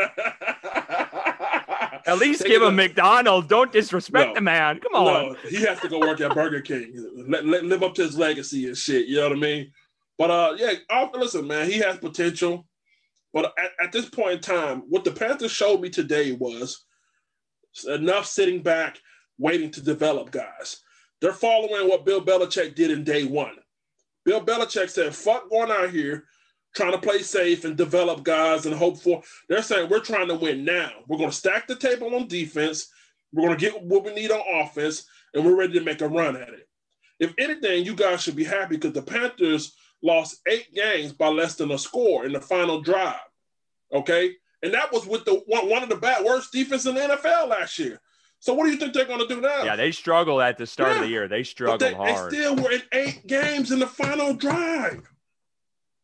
[2.06, 2.76] At least Take give him.
[2.76, 3.48] McDonald's.
[3.48, 4.34] Don't disrespect No.
[4.34, 4.80] the man.
[4.80, 5.04] Come on.
[5.32, 6.92] No, he has to go work at Burger King.
[7.28, 9.06] Let, let- live up to his legacy and shit.
[9.08, 9.72] You know what I mean?
[10.16, 11.06] But uh, yeah.
[11.14, 11.68] listen, man.
[11.70, 12.66] He has potential.
[13.34, 16.84] But at, at this point in time, what the Panthers showed me today was
[17.87, 18.98] enough sitting back,
[19.38, 20.81] waiting to develop guys.
[21.20, 23.57] They're following what Bill Belichick did in day one.
[24.24, 26.27] Bill Belichick said, "Fuck going out here."
[26.77, 29.22] Trying to play safe and develop guys and hope for.
[29.48, 30.90] They're saying we're trying to win now.
[31.09, 32.92] We're going to stack the table on defense.
[33.33, 36.09] We're going to get what we need on offense, and we're ready to make a
[36.09, 36.68] run at it.
[37.18, 41.57] If anything, you guys should be happy because the Panthers lost eight games by less
[41.57, 43.16] than a score in the final drive.
[43.92, 47.01] Okay, and that was with the one, one of the bad worst defense in the
[47.01, 48.01] NFL last year.
[48.40, 49.64] So what do you think they're going to do now?
[49.64, 51.27] Yeah, they struggled at the start of the year.
[51.27, 52.31] They struggled they, hard.
[52.31, 55.03] they still were in eight games in the final drive.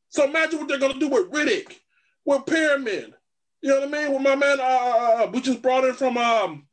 [0.09, 1.81] So imagine what they're going to do with Reddick,
[2.25, 3.15] with Pyramid.
[3.63, 4.13] You know what I mean?
[4.13, 6.67] With my man, uh, we just brought in from um,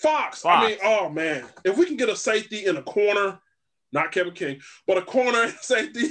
[0.00, 0.44] Fox.
[0.44, 3.40] I mean, oh man, if we can get a safety in a corner,
[3.92, 6.08] not Kevin King, but a corner and safety,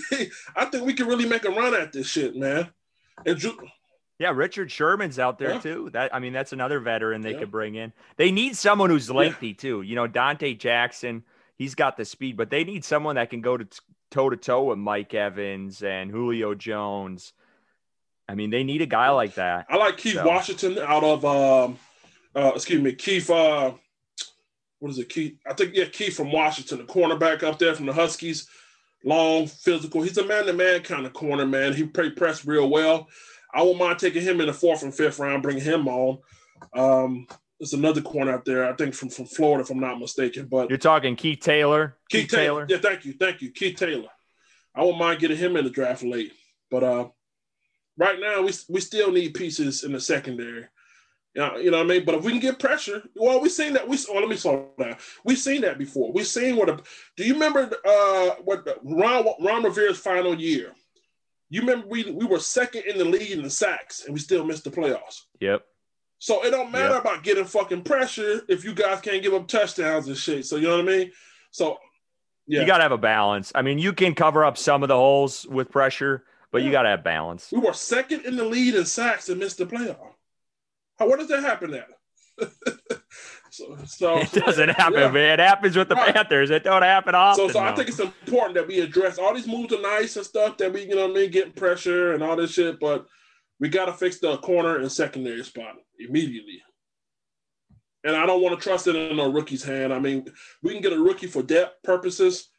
[0.55, 2.69] I think we can really make a run at this shit, man.
[3.25, 3.59] And Ju-
[4.19, 5.59] Yeah, Richard Sherman's out there Yeah.
[5.59, 5.89] too.
[5.91, 7.39] That I mean, that's another veteran they Yeah.
[7.39, 7.93] could bring in.
[8.15, 9.81] They need someone who's lengthy too.
[9.83, 11.23] You know, Donte Jackson,
[11.55, 13.67] he's got the speed, but they need someone that can go to
[14.09, 17.33] toe to toe with Mike Evans and Julio Jones.
[18.29, 19.67] I mean, they need a guy like that.
[19.69, 21.77] I like Keith So- Washington out of um
[22.35, 23.73] uh excuse me, Keith uh
[24.79, 25.37] what is it, Keith?
[25.47, 28.47] I think yeah, Keith from Washington, the cornerback up there from the Huskies.
[29.03, 30.01] Long, physical.
[30.01, 31.73] He's a man-to-man kind of corner, man.
[31.73, 33.07] He play press real well.
[33.53, 36.19] I won't mind taking him in the fourth and fifth round, bringing him on.
[36.75, 37.27] Um,
[37.59, 40.47] there's another corner out there, I think from, from Florida, if I'm not mistaken.
[40.47, 41.97] But You're talking Keith Taylor.
[42.09, 42.65] Keith Taylor.
[42.69, 43.13] Yeah, thank you.
[43.13, 43.51] Thank you.
[43.51, 44.09] Keith Taylor.
[44.75, 46.33] I won't mind getting him in the draft late.
[46.69, 47.09] But uh
[47.97, 50.65] right now we we still need pieces in the secondary.
[51.33, 52.05] Yeah, you know what I mean?
[52.05, 53.87] But if we can get pressure, well, we've seen that.
[53.87, 54.97] We oh, let me slow down.
[55.23, 56.11] We've seen that before.
[56.11, 56.79] We've seen what a
[57.15, 60.73] do you remember uh what Ron Ron Rivera's final year?
[61.49, 64.43] You remember we we were second in the league in the sacks and we still
[64.45, 65.21] missed the playoffs.
[65.39, 65.63] Yep.
[66.19, 67.01] So it don't matter Yep.
[67.01, 70.45] about getting fucking pressure if you guys can't give up touchdowns and shit.
[70.45, 71.11] So you know what I mean?
[71.51, 71.77] So
[72.47, 72.61] yeah.
[72.61, 73.51] You got to have a balance.
[73.55, 76.83] I mean, you can cover up some of the holes with pressure, but you got
[76.83, 77.49] to have balance.
[77.51, 80.13] We were second in the lead in sacks and missed the playoff.
[80.97, 81.89] How what does that happen at?
[83.57, 85.11] so, so It doesn't happen, yeah.
[85.11, 85.39] man.
[85.39, 86.13] It happens with the Right.
[86.13, 86.49] Panthers.
[86.49, 87.47] It don't happen often.
[87.47, 90.25] So, so I think it's important that we address all these moves are nice and
[90.25, 93.05] stuff that we, you know, what I mean, getting pressure and all this shit, but
[93.59, 96.61] we got to fix the corner and secondary spot immediately.
[98.03, 99.91] And I don't want to trust it in a rookie's hand.
[99.93, 100.25] I mean,
[100.63, 102.49] we can get a rookie for depth purposes,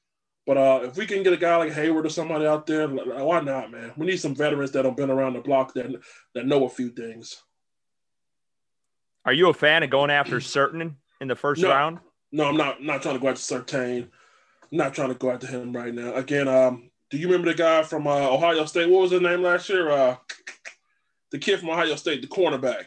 [0.46, 3.40] But uh, if we can get a guy like Hayward or somebody out there, why
[3.40, 3.92] not, man?
[3.98, 5.94] We need some veterans that have been around the block that
[6.34, 7.42] that know a few things.
[9.28, 11.98] Are you a fan of going after certain in the first no, round?
[12.32, 12.82] No, I'm not.
[12.82, 14.04] Not trying to go after Surtain.
[14.72, 16.14] I'm not trying to go after him right now.
[16.14, 18.88] Again, um, do you remember the guy from uh, Ohio State?
[18.88, 19.90] What was his name last year?
[19.90, 20.16] Uh,
[21.30, 22.84] the kid from Ohio State, the cornerback.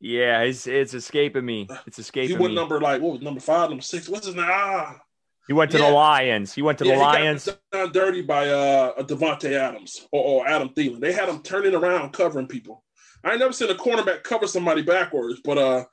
[0.00, 1.68] Yeah, it's it's escaping me.
[1.86, 2.56] It's escaping He went me.
[2.56, 4.08] number like what was number five, number six?
[4.08, 4.46] What's his name?
[4.48, 5.00] Ah,
[5.46, 5.90] He went to Yeah.
[5.90, 6.52] the Lions.
[6.52, 7.48] He went to yeah, the Lions.
[7.92, 10.98] dirty by uh Davante Adams or, or Adam Thielen.
[10.98, 12.83] They had him turning around, covering people.
[13.24, 15.84] I never seen a cornerback cover somebody backwards, but uh,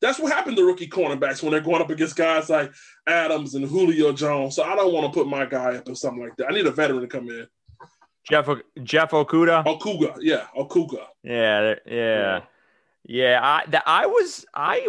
[0.00, 2.72] that's what happened to rookie cornerbacks when they're going up against guys like
[3.06, 4.56] Adams and Julio Jones.
[4.56, 6.48] So I don't want to put my guy up or something like that.
[6.50, 7.46] I need a veteran to come in.
[8.28, 8.48] Jeff
[8.82, 9.64] Jeff Okudah.
[9.64, 11.06] Okuga, yeah, Okuga.
[11.22, 12.40] Yeah, yeah,
[13.04, 13.40] yeah.
[13.42, 14.86] I that I was I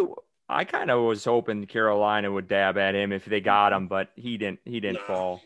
[0.48, 4.10] I kind of was hoping Carolina would dab at him if they got him, but
[4.16, 4.60] he didn't.
[4.66, 5.14] He didn't No.
[5.14, 5.40] fall.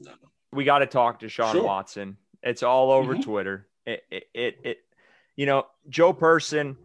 [0.00, 0.12] No.
[0.52, 1.64] We got to talk to Sean Sure.
[1.64, 2.18] Watson.
[2.42, 3.22] It's all over Mhm.
[3.22, 3.66] Twitter.
[3.86, 4.78] It, it it it
[5.36, 6.76] you know Joe Person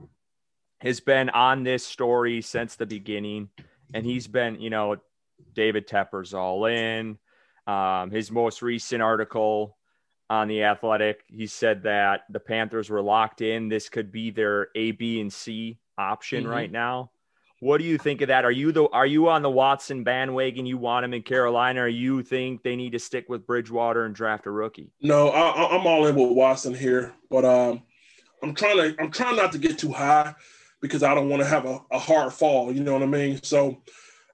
[0.79, 3.49] has been on this story since the beginning,
[3.93, 4.97] and he's been you know
[5.53, 7.17] David Tepper's all in.
[7.65, 9.75] Um, his most recent article
[10.29, 13.67] on the Athletic, he said that the Panthers were locked in.
[13.69, 16.49] This could be their A, B, and C option Mhm.
[16.49, 17.11] right now.
[17.59, 18.45] What do you think of that?
[18.45, 20.65] Are you the are you on the Watson bandwagon?
[20.67, 24.13] You want him in Carolina, or you think they need to stick with Bridgewater and
[24.13, 24.91] draft a rookie?
[25.01, 27.81] No, I, I- I'm all in with Watson here, but um,
[28.43, 30.35] I'm trying to I'm trying not to get too high
[30.81, 32.71] because I don't want to have a, a hard fall.
[32.71, 33.41] You know what I mean?
[33.43, 33.81] So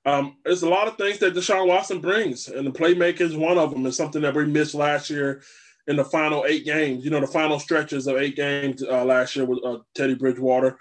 [0.05, 3.57] um, there's a lot of things that Deshaun Watson brings, and the playmaker is one
[3.57, 3.85] of them.
[3.85, 5.41] It's something that we missed last year
[5.87, 7.05] in the final eight games.
[7.05, 10.77] You know, the final stretches of eight games uh, last year with uh, Teddy Bridgewater.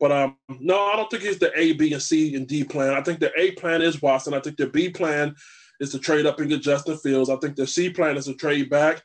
[0.00, 2.94] But um, no, I don't think it's the A, B, and C and D plan.
[2.94, 4.34] I think the A plan is Watson.
[4.34, 5.34] I think the B plan
[5.80, 7.30] is to trade up and get Justin Fields.
[7.30, 9.02] I think the C plan is to trade back,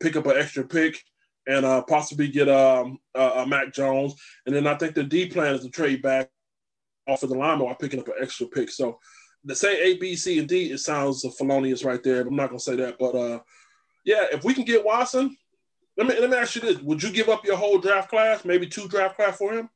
[0.00, 1.02] pick up an extra pick,
[1.50, 4.14] and uh, possibly get um, uh, uh, Mac Jones.
[4.46, 6.30] And then I think the D plan is to trade back
[7.08, 8.70] off of the line while picking up an extra pick.
[8.70, 9.00] So
[9.48, 12.22] to say A, B, C, and D, it sounds felonious right there.
[12.22, 12.98] But I'm not gonna say that.
[13.00, 13.40] But uh,
[14.04, 15.36] yeah, if we can get Watson,
[15.96, 18.44] let me let me ask you this: Would you give up your whole draft class,
[18.44, 19.68] maybe two draft class for him?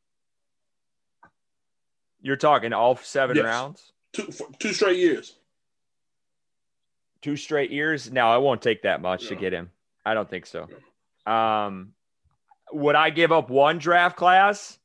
[2.22, 3.44] You're talking all seven Yes.
[3.44, 5.34] rounds, Two for two straight years.
[7.20, 8.12] two straight years.
[8.12, 9.70] No, I won't take that much to get him.
[10.06, 10.68] I don't think so.
[11.26, 11.92] Um,
[12.72, 14.78] would I give up one draft class?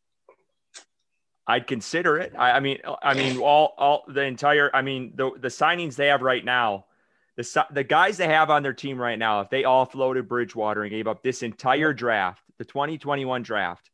[1.48, 2.34] I'd consider it.
[2.38, 4.70] I, I mean, I mean, all, all the entire.
[4.74, 6.86] I mean, the the signings they have right now,
[7.38, 10.92] the the guys they have on their team right now, if they offloaded Bridgewater and
[10.92, 13.90] gave up this entire draft, the 2021 draft,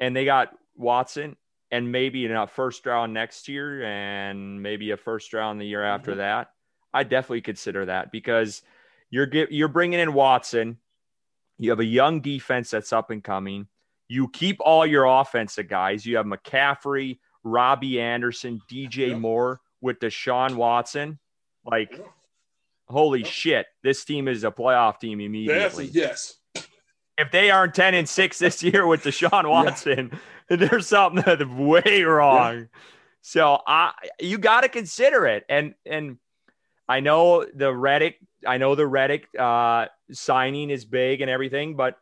[0.00, 1.36] and they got Watson
[1.70, 5.82] and maybe in a first round next year and maybe a first round the year
[5.84, 6.18] after Mhm.
[6.18, 6.52] that,
[6.92, 8.62] I definitely consider that because
[9.10, 10.78] you're get, you're bringing in Watson.
[11.58, 13.68] You have a young defense that's up and coming.
[14.08, 16.04] You keep all your offensive guys.
[16.04, 19.18] You have McCaffrey, Robbie Anderson, DJ.
[19.18, 21.18] Moore with Deshaun Watson.
[21.64, 22.00] Like,
[22.88, 25.86] holy shit, this team is a playoff team immediately.
[25.86, 26.34] is yes.
[27.18, 32.02] If they aren't 10 and 6 this year with Deshaun Watson, there's something that's way
[32.02, 32.68] wrong.
[33.20, 35.44] So I you got to consider it.
[35.48, 36.18] And and
[36.88, 41.98] I know the Reddick, I know the Reddick uh, signing is big and everything, but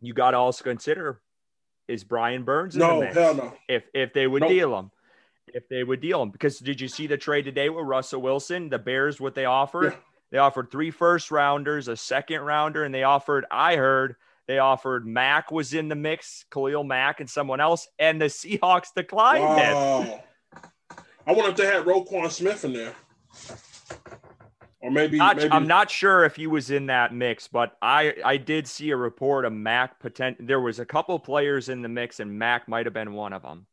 [0.00, 1.20] you got to also consider
[1.88, 3.52] is Brian Burns in the No, hell no.
[3.68, 4.50] If if they would Nope.
[4.50, 4.90] deal him,
[5.48, 8.68] if they would deal him, because did you see the trade today with Russell Wilson?
[8.70, 9.92] The Bears, what they offered?
[9.92, 9.98] Yeah.
[10.32, 13.44] They offered three first rounders, a second rounder, and they offered.
[13.50, 14.14] I heard
[14.46, 18.94] they offered Mack was in the mix, Khalil Mack, and someone else, and the Seahawks
[18.94, 20.20] declined it.
[21.26, 22.94] I wonder if they had Roquan Smith in there.
[24.82, 28.14] Or maybe, Not- maybe I'm not sure if he was in that mix, but I
[28.24, 30.46] I did see a report of Mac potent.
[30.46, 33.42] There was a couple players in the mix, and Mac might have been one of
[33.42, 33.66] them.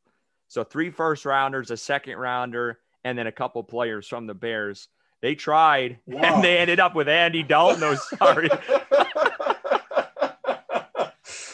[0.49, 4.89] So three first rounders, a second rounder, and then a couple players from the Bears.
[5.21, 6.21] They tried, Wow.
[6.35, 7.83] and they ended up with Andy Dalton.
[7.83, 8.49] Oh, sorry.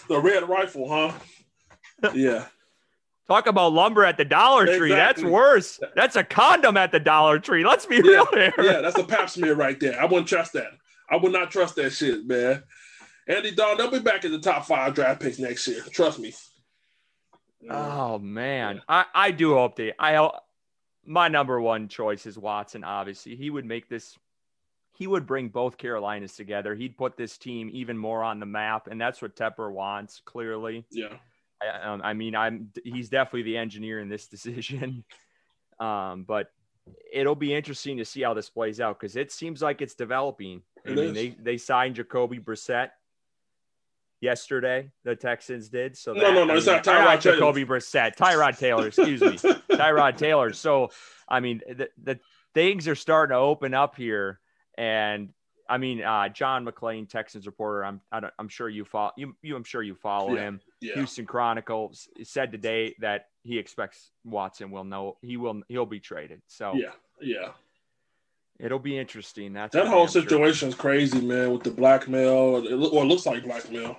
[0.08, 1.12] the red rifle, huh?
[2.14, 2.46] Yeah.
[3.28, 4.90] Talk about lumber at the Dollar Tree.
[4.90, 5.80] That's worse.
[5.96, 7.64] That's a condom at the Dollar Tree.
[7.66, 8.54] Let's be Yeah, real here.
[8.58, 10.00] yeah, that's a pap smear right there.
[10.02, 10.72] I wouldn't trust that.
[11.10, 12.64] I would not trust that shit, man.
[13.28, 15.82] Andy Dalton, they'll be back in the top five draft picks next year.
[15.92, 16.34] Trust me.
[17.70, 19.94] Oh man, I I do hope they.
[19.98, 20.30] I
[21.06, 22.84] my number one choice is Watson.
[22.84, 24.18] Obviously, he would make this.
[24.96, 26.76] He would bring both Carolinas together.
[26.76, 30.22] He'd put this team even more on the map, and that's what Tepper wants.
[30.26, 31.16] Clearly, Yeah.
[31.72, 35.04] I, um, I mean, I'm he's definitely the engineer in this decision.
[35.80, 36.52] Um, but
[37.14, 40.62] it'll be interesting to see how this plays out because it seems like it's developing.
[40.86, 41.14] I It mean, is.
[41.14, 42.90] they they signed Jacoby Brissett
[44.22, 44.92] yesterday.
[45.04, 45.98] The Texans did.
[45.98, 47.36] So No, that- no, no, I it's mean, not Tyrod Taylor.
[47.36, 48.88] Jacoby Brissett, Tyrod Taylor.
[48.88, 49.38] Excuse me,
[49.72, 50.54] Tyrod Taylor.
[50.54, 50.90] So
[51.28, 52.20] I mean, the, the
[52.54, 54.40] things are starting to open up here,
[54.78, 55.30] and
[55.70, 57.86] I mean, uh, John McClain, Texans reporter.
[57.86, 59.56] I'm I don't, I'm sure you follow you, you.
[59.56, 60.42] I'm sure you follow Yeah.
[60.42, 60.62] him.
[60.82, 60.94] Yeah.
[60.96, 66.42] Houston Chronicles said today that he expects Watson will know he will he'll be traded.
[66.48, 66.92] So Yeah.
[67.22, 67.52] Yeah.
[68.60, 69.54] it'll be interesting.
[69.54, 70.22] That's That whole sure.
[70.22, 72.54] situation is crazy, man, with the blackmail.
[72.54, 72.74] Well, it
[73.06, 73.98] looks like blackmail,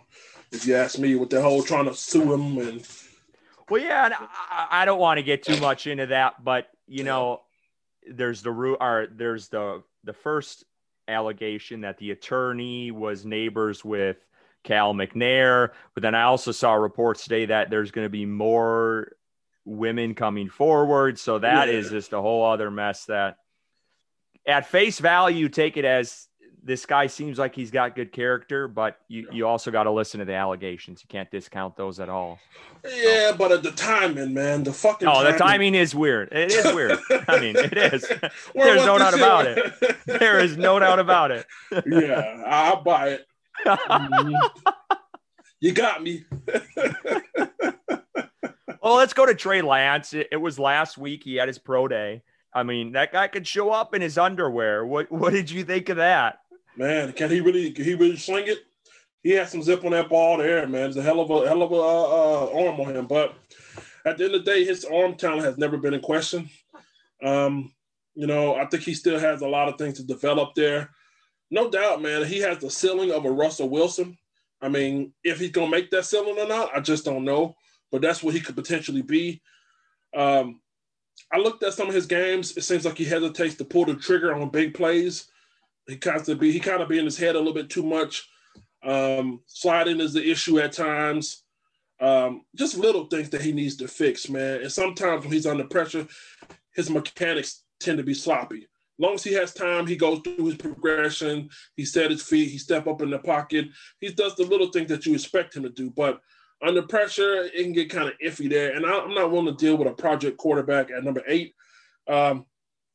[0.53, 2.59] if you ask me, with the whole trying to sue him.
[2.59, 2.87] And
[3.71, 7.05] Well, yeah, and I, I don't want to get too much into that, but you
[7.05, 7.41] know,
[8.07, 10.65] there's the root or there's the the first
[11.09, 14.17] allegation that the attorney was neighbors with
[14.63, 19.13] Cal McNair, but then I also saw reports today that there's going to be more
[19.67, 21.99] women coming forward, so that is Yeah.
[21.99, 23.05] just a whole other mess.
[23.07, 23.37] That
[24.47, 26.29] at face value, take it as
[26.65, 30.19] this guy seems like he's got good character, but you, you also got to listen
[30.21, 31.03] to the allegations.
[31.03, 32.39] You can't discount those at all.
[32.85, 36.33] yeah, but at the timing, man, the fucking Oh, the timing is weird.
[36.33, 36.99] It is weird.
[37.29, 38.11] I mean, it is.
[38.55, 39.75] There's no doubt about it.
[40.07, 41.47] There is no doubt about it.
[41.87, 43.27] yeah, I'll buy it.
[45.61, 46.25] You got me.
[48.83, 50.13] Well, let's go to Trey Lance.
[50.13, 51.23] It, it was last week.
[51.25, 52.23] He had his pro day.
[52.53, 54.85] I mean, that guy could show up in his underwear.
[54.85, 56.41] What What did you think of that?
[56.77, 57.71] Man, can he really?
[57.71, 58.59] Can he really sling it?
[59.23, 60.89] He had some zip on that ball there, man.
[60.89, 63.07] It's a hell of a hell of a uh, uh, arm on him.
[63.07, 63.35] But
[64.05, 66.49] at the end of the day, his arm talent has never been in question.
[67.23, 67.73] Um,
[68.15, 70.91] you know, I think he still has a lot of things to develop there.
[71.51, 72.25] No doubt, man.
[72.25, 74.19] He has the ceiling of a Russell Wilson.
[74.61, 77.57] I mean, if he's gonna make that ceiling or not, I just don't know.
[77.93, 79.41] But that's what he could potentially be.
[80.15, 80.61] Um,
[81.33, 82.57] I looked at some of his games.
[82.57, 85.27] It seems like he hesitates to pull the trigger on big plays.
[85.87, 87.83] He kind of be he kind of be in his head a little bit too
[87.83, 88.29] much.
[88.83, 91.43] Um, sliding is the issue at times.
[92.01, 94.63] Um, just little things that he needs to fix, man.
[94.63, 96.07] And sometimes when he's under pressure,
[96.75, 98.63] his mechanics tend to be sloppy.
[98.63, 101.49] As long as he has time, he goes through his progression.
[101.77, 102.51] He set his feet.
[102.51, 103.67] He step up in the pocket.
[104.01, 105.91] He does the little things that you expect him to do.
[105.91, 106.21] But
[106.65, 108.77] under pressure, it can get kind of iffy there.
[108.77, 111.55] And I, I'm not willing to deal with a project quarterback at number eight.
[112.07, 112.47] Um,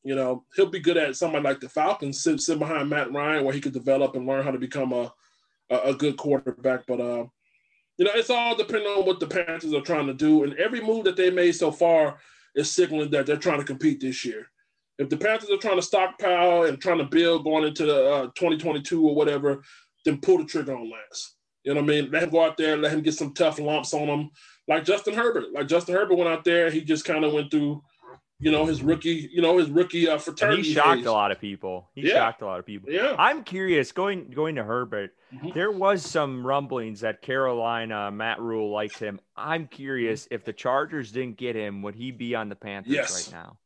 [0.03, 3.43] you know, he'll be good at somebody like the Falcons, sit, sit behind Matt Ryan,
[3.43, 5.11] where he could develop and learn how to become a
[5.69, 6.85] a, a good quarterback.
[6.87, 7.25] But uh,
[7.97, 10.43] you know, it's all depending on what the Panthers are trying to do.
[10.43, 12.17] And every move that they made so far
[12.55, 14.47] is signaling that they're trying to compete this year.
[14.97, 18.23] If the Panthers are trying to stockpile and trying to build going into the uh,
[18.35, 19.63] 2022 or whatever,
[20.05, 21.35] then pull the trigger on Lance.
[21.63, 22.11] You know what I mean?
[22.11, 24.29] Let him go out there, let him get some tough lumps on him,
[24.67, 25.53] like Justin Herbert.
[25.53, 27.81] Like Justin Herbert went out there, he just kind of went through,
[28.41, 30.63] you know, his rookie, you know, his rookie uh, And fraternity.
[30.63, 31.05] he shocked days.
[31.05, 31.89] a lot of people.
[31.93, 32.13] He Yeah.
[32.15, 32.89] shocked a lot of people.
[32.91, 33.15] Yeah.
[33.19, 33.91] I'm curious.
[33.91, 35.53] Going going to Herbert, Mhm.
[35.53, 39.19] there was some rumblings that Carolina Matt Rhule liked him.
[39.35, 43.27] I'm curious if the Chargers didn't get him, would he be on the Panthers Yes.
[43.33, 43.57] right now?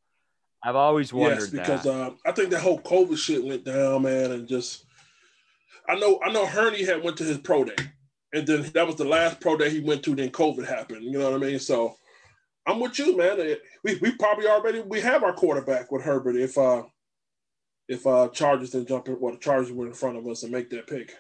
[0.63, 4.31] I've always wondered Yes, because uh, I think that whole COVID shit went down, man,
[4.31, 4.85] and just
[5.87, 7.75] I know I know Hurney had went to his pro day,
[8.33, 10.15] and then that was the last pro day he went to.
[10.15, 11.03] Then COVID happened.
[11.03, 11.59] You know what I mean?
[11.59, 11.97] So
[12.65, 13.55] I'm with you, man.
[13.83, 16.83] We we probably already we have our quarterback with Herbert if uh
[17.87, 20.51] if uh Chargers didn't jump in, well the Chargers were in front of us and
[20.51, 21.13] make that pick.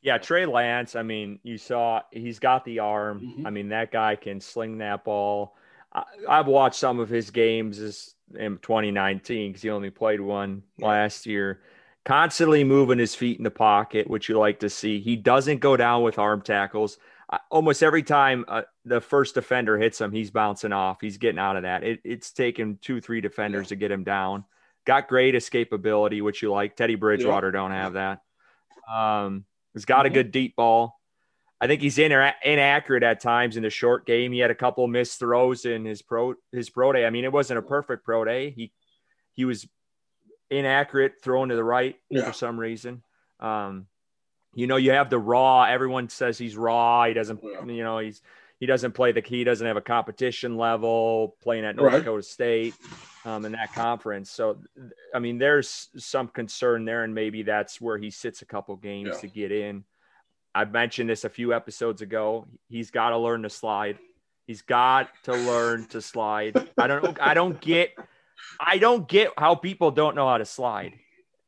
[0.00, 0.94] Yeah, Trey Lance.
[0.94, 3.36] I mean, you saw he's got the arm.
[3.38, 3.46] Mhm.
[3.46, 5.56] I mean, that guy can sling that ball.
[5.92, 10.62] I, I've watched some of his games this, in 2019 because he only played one
[10.78, 11.60] last year.
[12.04, 15.00] Constantly moving his feet in the pocket, which you like to see.
[15.00, 16.98] He doesn't go down with arm tackles.
[17.50, 20.98] Almost every time uh, the first defender hits him, he's bouncing off.
[21.00, 21.82] He's getting out of that.
[21.82, 24.44] It, it's taken two, three defenders to get him down.
[24.84, 26.76] Got great escapability, which you like.
[26.76, 28.20] Teddy Bridgewater don't have that.
[28.88, 30.14] Um, he's got a Mhm.
[30.14, 31.00] good deep ball.
[31.60, 34.30] I think he's ina- inaccurate at times in the short game.
[34.30, 37.06] He had a couple missed throws in his pro his pro day.
[37.06, 38.50] I mean, it wasn't a perfect pro day.
[38.50, 38.72] He
[39.32, 39.66] he was
[40.50, 42.26] inaccurate throwing to the right Yeah.
[42.26, 43.02] for some reason.
[43.40, 43.88] Um,
[44.56, 45.64] you know, you have the raw.
[45.64, 47.04] Everyone says he's raw.
[47.04, 47.40] He doesn't.
[47.44, 47.64] Yeah.
[47.66, 48.22] You know, he's
[48.58, 51.98] he doesn't play the he doesn't have a competition level playing at North Right.
[51.98, 52.74] Dakota State
[53.26, 54.30] um, in that conference.
[54.30, 54.56] So,
[55.14, 59.10] I mean, there's some concern there, and maybe that's where he sits a couple games
[59.12, 59.20] Yeah.
[59.20, 59.84] to get in.
[60.54, 62.46] I mentioned this a few episodes ago.
[62.70, 63.98] He's got to learn to slide.
[64.46, 66.56] He's got to learn to slide.
[66.78, 67.18] I don't.
[67.20, 67.92] I don't get.
[68.58, 70.94] I don't get how people don't know how to slide.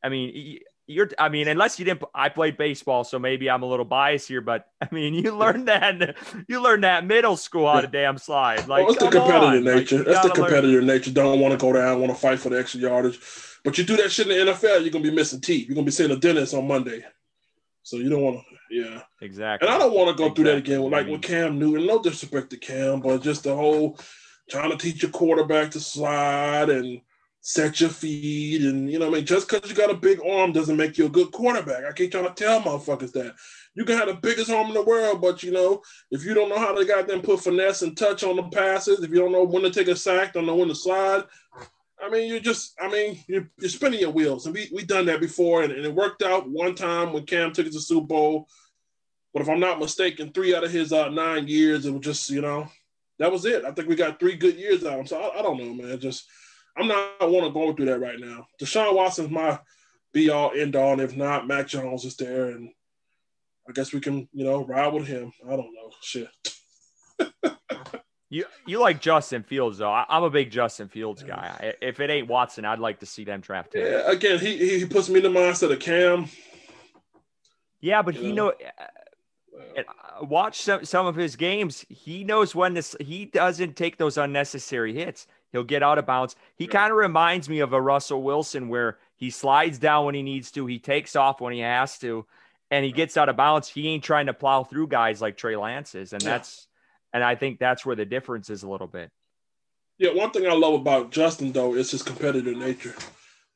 [0.05, 3.67] I mean, you're I mean, unless you didn't I played baseball, so maybe I'm a
[3.67, 6.17] little biased here, but I mean you learned that
[6.49, 8.67] you learned that middle school how to damn slide.
[8.67, 9.65] Like well, it's the competitive on.
[9.65, 9.97] nature.
[9.99, 10.87] Like, That's the competitive learn.
[10.87, 11.11] nature.
[11.13, 13.21] Don't want to go down, want to fight for the extra yardage.
[13.65, 15.69] But you do that shit in the NFL, you're gonna be missing teeth.
[15.69, 17.05] You're gonna be seeing a dentist on Monday.
[17.83, 19.03] So you don't want to, yeah.
[19.21, 19.67] Exactly.
[19.67, 20.45] And I don't want to go Exactly.
[20.45, 21.87] through that again, like with Cam Newton.
[21.87, 23.99] No disrespect to Cam, but just the whole
[24.51, 27.01] trying to teach your quarterback to slide and
[27.49, 30.53] set your feet, and you know, I mean, just because you got a big arm
[30.53, 31.83] doesn't make you a good quarterback.
[31.83, 33.35] I keep trying to tell motherfuckers that
[33.75, 35.81] you can have the biggest arm in the world, but you know,
[36.11, 39.09] if you don't know how to goddamn put finesse and touch on the passes, if
[39.09, 41.25] you don't know when to take a sack, don't know when to slide.
[41.99, 44.45] I mean, you're just, I mean, you're, you're spinning your wheels.
[44.45, 47.53] And we we done that before, and, and it worked out one time when Cam
[47.53, 48.47] took us to Super Bowl.
[49.33, 52.29] But if I'm not mistaken, three out of his uh, nine years, it was just,
[52.29, 52.69] you know,
[53.19, 53.65] that was it.
[53.65, 55.07] I think we got three good years out of him.
[55.07, 55.99] So I, I don't know, man.
[55.99, 56.27] Just,
[56.79, 58.47] I'm not want to go through that right now.
[58.61, 59.59] Deshaun Watson's my
[60.13, 60.93] be all end all.
[60.93, 62.51] And if not, Mac Jones is there.
[62.51, 62.71] And
[63.69, 65.33] I guess we can, you know, ride with him.
[65.47, 65.91] I don't know.
[66.03, 66.29] Shit.
[68.31, 69.91] You you like Justin Fields though.
[69.91, 71.57] I, I'm a big Justin Fields guy.
[71.61, 73.87] I- If it ain't Watson, I'd like to see them draft him.
[73.87, 76.27] Yeah, again, he, he he puts me in the mindset of Cam.
[77.81, 78.49] Yeah, but You he know?
[78.49, 78.55] know.
[79.77, 81.87] and, uh, Watch some some of his games.
[81.89, 82.95] He knows when this.
[83.01, 85.27] He doesn't take those unnecessary hits.
[85.53, 86.37] He'll get out of bounds.
[86.57, 90.23] He kind of reminds me of a Russell Wilson where he slides down when he
[90.23, 90.67] needs to.
[90.67, 92.27] He takes off when he has to,
[92.71, 93.69] and he gets out of bounds.
[93.69, 96.67] He ain't trying to plow through guys like Trey Lance is, and that's.
[97.11, 99.11] And I think that's where the difference is a little bit.
[99.97, 102.95] Yeah, one thing I love about Justin though is his competitive nature.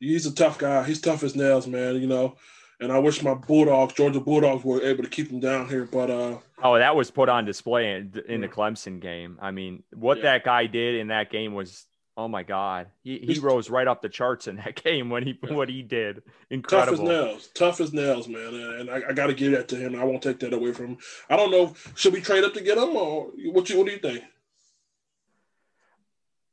[0.00, 0.82] He's a tough guy.
[0.84, 1.96] He's tough as nails, man.
[1.96, 2.36] You know,
[2.80, 5.84] and I wish my Bulldogs, Georgia Bulldogs, were able to keep him down here.
[5.84, 9.38] But uh, Oh, that was put on display in, in the Clemson game.
[9.40, 10.24] I mean, what Yeah.
[10.24, 11.86] that guy did in that game was,
[12.16, 15.38] oh my god, he, he rose right up the charts in that game when he
[15.42, 15.54] Yeah.
[15.54, 16.22] what he did.
[16.50, 18.54] Incredible, tough as nails, tough as nails, man.
[18.54, 19.96] And, I, I got to give that to him.
[19.96, 20.98] I won't take that away from him.
[21.28, 21.74] I don't know.
[21.96, 23.68] Should we trade up to get him, or what?
[23.68, 24.22] You what do you think?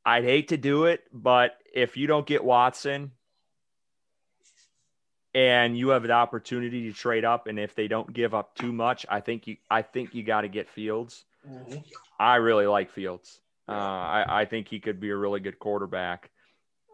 [0.04, 3.12] I'd hate to do it, but if you don't get Watson
[5.34, 8.72] and you have an opportunity to trade up, and if they don't give up too
[8.72, 11.24] much, I think you I think you got to get Fields.
[12.18, 13.40] I really like Fields.
[13.68, 16.30] Uh, I, I think he could be a really good quarterback.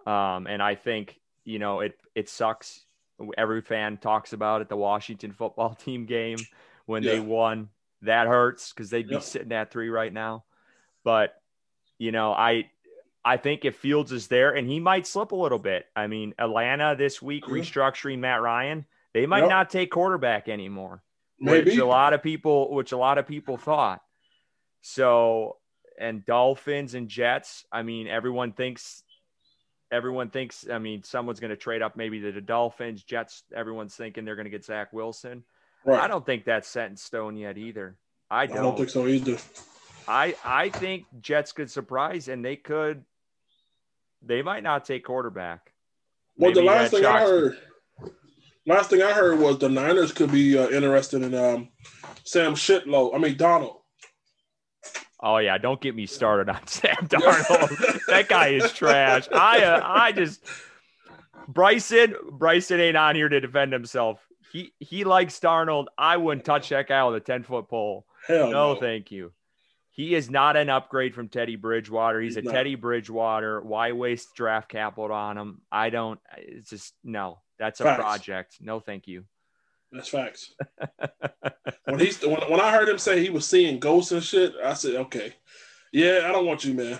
[0.06, 2.84] Um, and I think, you know, it, it sucks.
[3.36, 6.38] Every fan talks about it, the Washington football team game
[6.84, 7.70] when they won.
[8.02, 10.44] That hurts because they'd be sitting at three right now.
[11.02, 11.34] But,
[11.98, 12.70] you know, I
[13.26, 15.86] I think if Fields is there and he might slip a little bit.
[15.96, 17.50] I mean, Atlanta this week Mhm.
[17.60, 19.48] restructuring Matt Ryan, they might Yep.
[19.48, 21.02] not take quarterback anymore
[21.40, 21.70] Maybe.
[21.72, 24.00] which a lot of people which a lot of people thought
[24.80, 25.56] so
[25.98, 29.02] and dolphins and jets i mean everyone thinks
[29.90, 34.24] everyone thinks i mean someone's going to trade up maybe the dolphins jets everyone's thinking
[34.24, 35.42] they're going to get zach wilson
[35.84, 36.00] right.
[36.00, 37.96] i don't think that's set in stone yet either
[38.30, 39.36] i I don't don't think so either.
[40.08, 43.04] I, I think jets could surprise and they could
[44.22, 45.72] they might not take quarterback
[46.36, 47.58] Well, the last thing I heard,
[48.66, 51.68] last thing I heard was the Niners could be uh, interested in um,
[52.24, 53.14] Sam Shitlow.
[53.14, 53.78] I mean Darnold.
[55.20, 58.00] Oh yeah, don't get me started on Sam Darnold.
[58.08, 59.28] that guy is trash.
[59.32, 60.44] I uh, I just
[61.48, 64.20] Bryson Bryson ain't on here to defend himself.
[64.52, 65.86] He he likes Darnold.
[65.98, 68.06] I wouldn't touch that guy with a ten foot pole.
[68.26, 68.80] Hell No, no.
[68.80, 69.32] thank you.
[69.96, 72.20] He is not an upgrade from Teddy Bridgewater.
[72.20, 72.52] He's, He's a not.
[72.52, 73.62] Teddy Bridgewater.
[73.62, 75.62] Why waste draft capital on him?
[75.72, 76.20] I don't.
[76.36, 77.40] It's just no.
[77.58, 78.00] That's a Facts.
[78.02, 78.56] project.
[78.60, 79.24] No, thank you.
[79.90, 80.52] That's facts.
[81.84, 84.74] when he's when, when I heard him say he was seeing ghosts and shit, I
[84.74, 85.32] said, okay,
[85.92, 86.98] yeah, I don't want you, man.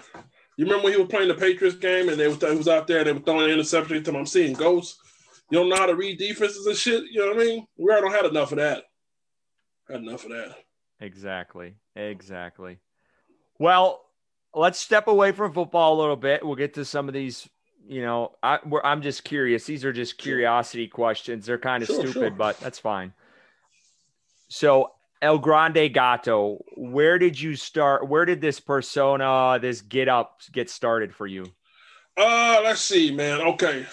[0.57, 2.87] You remember when he was playing the Patriots game and they was, he was out
[2.87, 4.17] there and they were throwing interceptions to him?
[4.17, 4.99] I'm seeing ghosts.
[5.51, 7.05] You don't know how to read defenses and shit.
[7.11, 7.67] You know what I mean?
[7.77, 8.85] We already don't had enough of that.
[9.91, 10.57] Had enough of that.
[11.01, 11.75] Exactly.
[11.95, 12.79] Exactly.
[13.59, 14.05] Well,
[14.55, 16.45] let's step away from football a little bit.
[16.45, 17.49] We'll get to some of these.
[17.89, 19.65] You know, I, we're, I'm just curious.
[19.65, 21.47] These are just curiosity questions.
[21.47, 22.31] They're kind of Sure, stupid, sure.
[22.31, 23.13] but that's fine.
[24.49, 24.91] So,
[25.23, 28.09] El Grande Gato, where did you start?
[28.09, 31.47] Where did this persona, this get up, get started for you?
[32.17, 33.41] Uh, let's see, man.
[33.41, 33.87] Okay.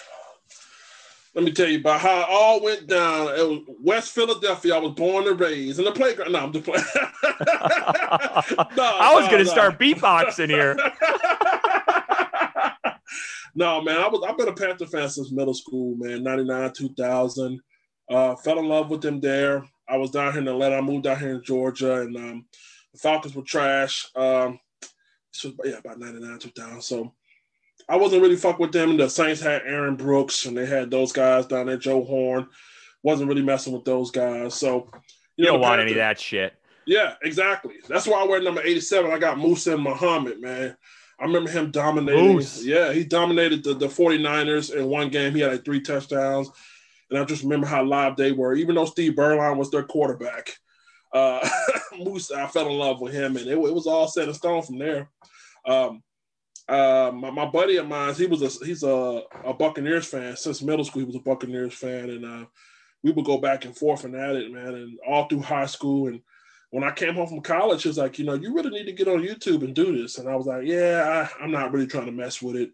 [1.34, 3.28] Let me tell you about how it all went down.
[3.36, 4.76] It was West Philadelphia.
[4.76, 6.30] I was born and raised in the playground.
[6.32, 6.84] No, I'm just playing.
[8.78, 10.76] I was going to start beatboxing here.
[13.56, 16.22] no, man, I was I've been a Panther fan since middle school, man.
[16.22, 17.60] 99, 2000.
[18.08, 19.64] Uh, fell in love with them there.
[19.88, 20.76] I was down here in Atlanta.
[20.76, 22.46] I moved down here in Georgia, and um,
[22.92, 24.08] the Falcons were trash.
[24.14, 24.60] Um,
[25.32, 26.80] this was yeah, about 99, 2000.
[26.80, 27.12] So
[27.88, 28.96] I wasn't really fuck with them.
[28.96, 32.48] The Saints had Aaron Brooks, and they had those guys down there, Joe Horn.
[33.02, 34.54] wasn't really messing with those guys.
[34.54, 34.90] So
[35.36, 36.54] you, you don't want any of that shit.
[36.86, 37.76] Yeah, exactly.
[37.88, 39.10] That's why I wear number 87.
[39.10, 40.76] I got Muhsin Muhammad, man.
[41.18, 42.34] I remember him dominating.
[42.34, 42.64] Moose.
[42.64, 45.34] Yeah, he dominated the, the 49ers in one game.
[45.34, 46.50] He had like three touchdowns.
[47.10, 48.54] And I just remember how live they were.
[48.54, 50.52] Even though Steve Beuerlein was their quarterback,
[51.12, 51.46] uh,
[51.98, 53.36] Moose, I fell in love with him.
[53.36, 55.10] And it, it was all set in stone from there.
[55.66, 56.02] Um,
[56.68, 60.62] uh, my, my buddy of mine, he was a he's a, a Buccaneers fan since
[60.62, 61.00] middle school.
[61.00, 62.46] He was a Buccaneers fan, and uh,
[63.02, 66.08] we would go back and forth and at it, man, and all through high school.
[66.08, 66.22] And
[66.70, 68.92] when I came home from college, he was like, you know, you really need to
[68.92, 70.18] get on YouTube and do this.
[70.18, 72.72] And I was like, yeah, I, I'm not really trying to mess with it.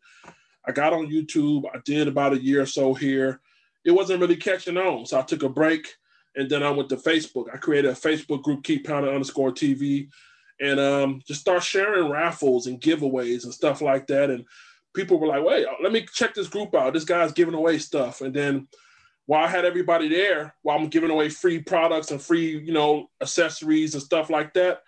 [0.64, 1.64] I got on YouTube.
[1.74, 3.40] I did about a year or so here.
[3.84, 5.96] It wasn't really catching on, so I took a break,
[6.36, 7.46] and then I went to Facebook.
[7.52, 10.10] I created a Facebook group, Keep Pounding underscore TV
[10.60, 14.30] and um, just start sharing raffles and giveaways and stuff like that.
[14.30, 14.44] And
[14.94, 16.92] people were like, wait, let me check this group out.
[16.92, 18.20] This guy's giving away stuff.
[18.20, 18.68] And then
[19.26, 23.08] while I had everybody there, while I'm giving away free products and free, you know,
[23.22, 24.82] accessories and stuff like that,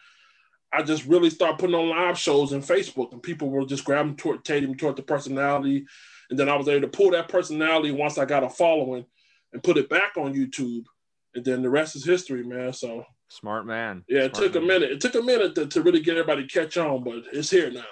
[0.73, 4.75] I just really started putting on live shows on Facebook and people were just gravitating
[4.77, 5.85] toward the personality.
[6.31, 9.05] And then I was able to pull that personality once I got a following
[9.53, 10.85] and put it back on YouTube.
[11.35, 12.73] And then the rest is history, man.
[12.73, 14.05] So Smart man.
[14.09, 14.63] Yeah, it Smart took man.
[14.63, 14.91] a minute.
[14.93, 17.71] It took a minute to, to really get everybody to catch on, but it's here
[17.71, 17.85] now.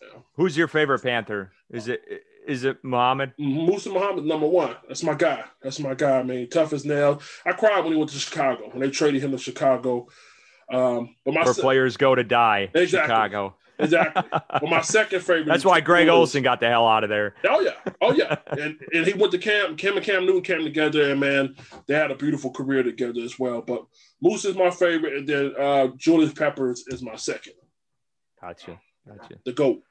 [0.00, 0.20] Yeah.
[0.36, 1.52] Who's your favorite Panther?
[1.70, 2.00] Is it
[2.46, 3.32] is it Muhammad?
[3.38, 4.76] Muhsin Muhammad, number one.
[4.86, 5.44] That's my guy.
[5.62, 6.48] That's my guy, man.
[6.48, 7.22] Tough as nails.
[7.44, 10.06] I cried when he went to Chicago when they traded him to Chicago.
[10.72, 12.70] Um, but my where se- players go to die.
[12.74, 12.88] Exactly.
[13.12, 13.56] Chicago.
[13.80, 14.22] Exactly.
[14.60, 15.46] Well, my second favorite.
[15.46, 17.34] That's why Greg was, Olsen got the hell out of there.
[17.48, 19.78] Oh yeah, oh yeah, and and he went to camp.
[19.78, 21.54] Cam and Cam Newton came together, and man,
[21.86, 23.62] they had a beautiful career together as well.
[23.62, 23.86] But
[24.20, 27.54] Moose is my favorite, and then uh, Julius Peppers is my second.
[28.40, 29.36] Gotcha, gotcha.
[29.44, 29.82] The goat.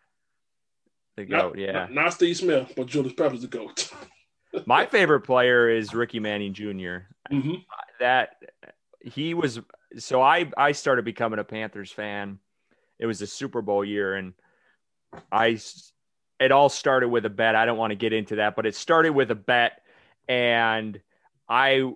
[1.17, 1.71] The goat, not, yeah.
[1.71, 3.91] Not, not, Steve Smith, but Julius Peppers the goat.
[4.65, 7.55] my favorite player is Ricky Manning junior mm-hmm.
[7.99, 8.35] That
[9.01, 9.59] he was.
[9.97, 12.39] So I I started becoming a Panthers fan
[12.99, 14.33] it was a Super Bowl year, and
[15.31, 15.59] I
[16.39, 17.55] it all started with a bet.
[17.55, 19.81] I don't want to get into that, but it started with a bet,
[20.27, 20.99] and
[21.47, 21.91] I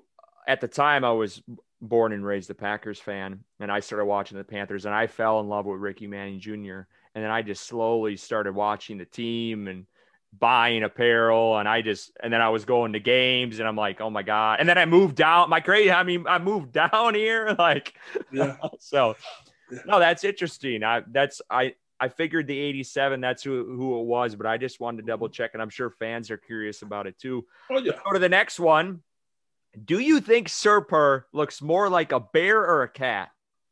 [0.48, 1.42] at the time I was
[1.82, 5.40] born and raised a Packers fan, and I started watching the Panthers, and I fell
[5.40, 6.88] in love with Ricky Manning Jr.
[7.16, 9.86] And then I just slowly started watching the team and
[10.40, 14.02] buying apparel and I just and then I was going to games and I'm like,
[14.02, 14.60] oh my God.
[14.60, 15.50] And then I moved down.
[15.50, 17.56] My crazy, I mean, I moved down here.
[17.58, 17.94] Like
[18.32, 18.58] yeah.
[18.80, 19.16] so
[19.86, 20.84] no, that's interesting.
[20.84, 24.80] I that's I I figured the 87, that's who, who it was, but I just
[24.82, 27.46] wanted to double check, and I'm sure fans are curious about it too.
[27.70, 27.92] Oh, yeah.
[27.92, 29.02] Let's go to the next one.
[29.86, 33.30] Do you think Sir Purr looks more like a bear or a cat?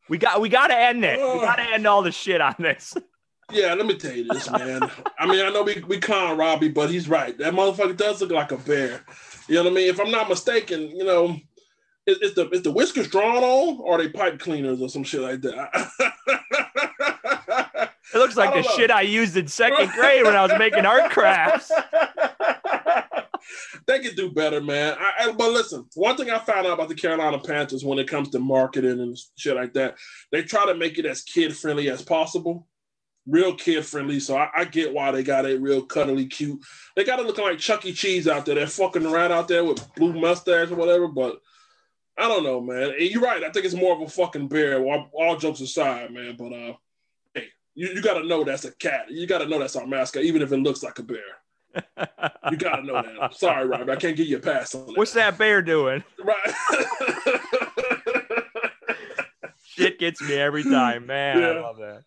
[0.07, 1.19] We got we gotta end it.
[1.19, 2.95] Uh, we gotta end all the shit on this.
[3.53, 4.89] Yeah, let me tell you this, man.
[5.19, 7.37] I mean, I know we, we clown Robbie, but he's right.
[7.37, 9.03] That motherfucker does look like a bear.
[9.49, 9.89] You know what I mean?
[9.89, 11.37] If I'm not mistaken, you know,
[12.07, 15.03] is, is, the is the whiskers drawn on, or are they pipe cleaners or some
[15.03, 15.89] shit like that?
[18.13, 18.75] it looks like the know.
[18.75, 21.71] shit I used in second grade when I was making art crafts.
[23.87, 24.97] they could do better, man.
[24.99, 28.07] I, I, but listen, one thing I found out about the Carolina Panthers when it
[28.07, 29.95] comes to marketing and shit like that,
[30.31, 32.67] they try to make it as kid friendly as possible
[33.27, 34.19] real kid friendly.
[34.19, 36.59] So I, I, get why they got it real cuddly cute.
[36.95, 37.93] They got it looking like Chuck E.
[37.93, 38.55] Cheese out there.
[38.55, 41.07] They're fucking around out there with blue mustache or whatever.
[41.07, 41.39] But
[42.21, 42.93] I don't know, man.
[42.99, 43.43] You're right.
[43.43, 44.83] I think it's more of a fucking bear.
[44.83, 46.35] All, all jokes aside, man.
[46.37, 46.73] But uh,
[47.33, 49.09] hey, you, you got to know that's a cat.
[49.09, 51.17] You got to know that's our mascot, even if it looks like a bear.
[52.51, 53.15] you got to know that.
[53.19, 53.89] I'm sorry, Rob.
[53.89, 54.97] I can't give you a pass on that.
[54.97, 56.03] What's that bear doing?
[56.23, 56.53] Right.
[59.65, 61.39] Shit gets me every time, man.
[61.39, 61.47] Yeah.
[61.47, 62.03] I love that.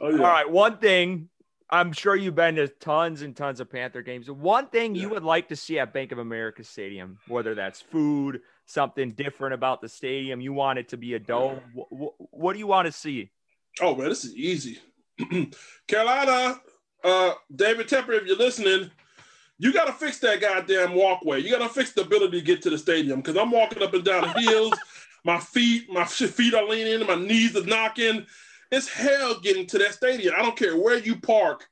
[0.00, 0.16] Oh, yeah.
[0.18, 1.28] All right, one thing
[1.70, 4.30] I'm sure you've been to tons and tons of Panther games.
[4.30, 5.02] One thing yeah.
[5.02, 9.54] you would like to see at Bank of America Stadium, whether that's food, something different
[9.54, 10.40] about the stadium.
[10.40, 11.60] You want it to be a dome.
[11.74, 13.30] What, what do you want to see?
[13.80, 14.78] Oh man, this is easy.
[15.88, 16.60] Carolina,
[17.04, 18.90] uh, David Tepper, if you're listening,
[19.58, 21.40] you got to fix that goddamn walkway.
[21.40, 23.92] You got to fix the ability to get to the stadium because I'm walking up
[23.92, 24.72] and down the hills.
[25.24, 28.24] my feet, my feet are leaning, my knees are knocking.
[28.70, 30.34] It's hell getting to that stadium.
[30.36, 31.68] I don't care where you park,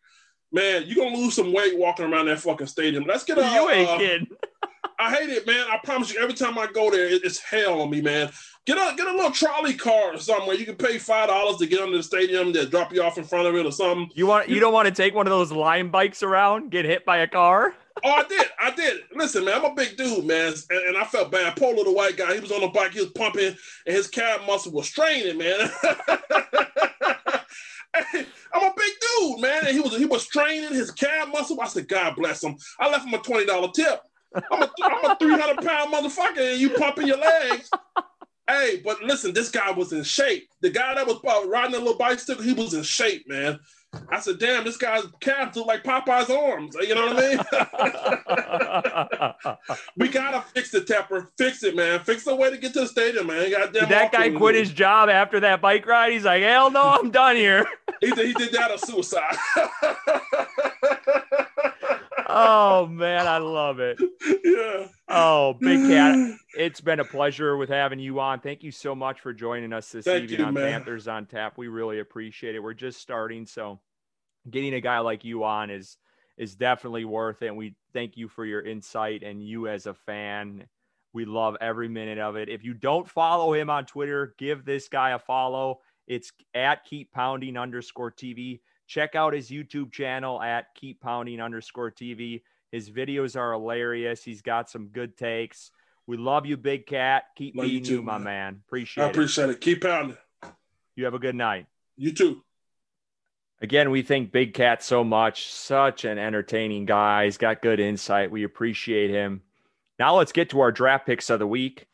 [0.52, 0.84] man.
[0.86, 3.04] You're gonna lose some weight walking around that fucking stadium.
[3.04, 3.42] Let's get a.
[3.42, 4.26] You ain't uh, kidding.
[4.98, 5.64] I hate it, man.
[5.70, 8.30] I promise you, every time I go there, it's hell on me, man.
[8.66, 10.56] Get a get a little trolley car or somewhere.
[10.56, 12.52] You can pay five dollars to get under the stadium.
[12.52, 14.10] They drop you off in front of it or something.
[14.14, 17.04] You want you don't want to take one of those line bikes around, get hit
[17.04, 17.74] by a car?
[18.04, 18.46] Oh, I did.
[18.60, 19.00] I did.
[19.14, 21.56] Listen, man, I'm a big dude, man, and, and I felt bad.
[21.56, 22.34] Poor little white guy.
[22.34, 22.92] He was on the bike.
[22.92, 25.70] He was pumping, and his calf muscle was straining, man.
[27.94, 31.60] I'm a big dude, man, and he was he was straining his calf muscle.
[31.60, 32.56] I said, God bless him.
[32.78, 34.02] I left him a twenty dollar tip.
[34.34, 37.70] I'm a, I'm a 300 pound motherfucker and you pumping your legs.
[38.48, 40.48] hey, but listen, this guy was in shape.
[40.60, 43.58] The guy that was riding a little bicycle, he was in shape, man.
[44.10, 46.76] I said, damn, this guy's calves look like Popeye's arms.
[46.78, 47.30] You know what I
[49.24, 49.74] mean?
[49.96, 51.28] we gotta fix the Tepper.
[51.38, 52.00] Fix it, man.
[52.00, 53.50] Fix the way to get to the stadium, man.
[53.72, 56.12] Did that guy quit his job after that bike ride?
[56.12, 57.66] He's like, hell no, I'm done here.
[58.02, 59.36] he, did, he did that on suicide.
[62.28, 63.98] oh man, I love it.
[64.44, 64.88] Yeah.
[65.08, 68.40] Oh, Big Cat, it's been a pleasure with having you on.
[68.40, 70.72] Thank you so much for joining us this Thank evening you, on man.
[70.72, 71.56] Panthers on Tap.
[71.56, 72.62] We really appreciate it.
[72.62, 73.80] We're just starting, so
[74.48, 75.96] getting a guy like you on is
[76.36, 77.48] is definitely worth it.
[77.48, 80.66] And we thank you for your insight and you as a fan.
[81.12, 82.48] We love every minute of it.
[82.48, 85.80] If you don't follow him on Twitter, give this guy a follow.
[86.06, 88.60] It's at keep pounding underscore TV.
[88.88, 92.42] Check out his YouTube channel at keep pounding underscore TV.
[92.72, 94.24] His videos are hilarious.
[94.24, 95.70] He's got some good takes.
[96.06, 97.24] We love you, Big Cat.
[97.36, 98.24] Keep love being you, too, my man.
[98.24, 98.62] man.
[98.66, 99.06] Appreciate it.
[99.06, 99.50] I appreciate it.
[99.50, 99.60] it.
[99.60, 100.16] Keep pounding.
[100.96, 101.66] You have a good night.
[101.98, 102.42] You too.
[103.60, 105.52] Again, we thank Big Cat so much.
[105.52, 107.26] Such an entertaining guy.
[107.26, 108.30] He's got good insight.
[108.30, 109.42] We appreciate him.
[109.98, 111.86] Now let's get to our draft picks of the week.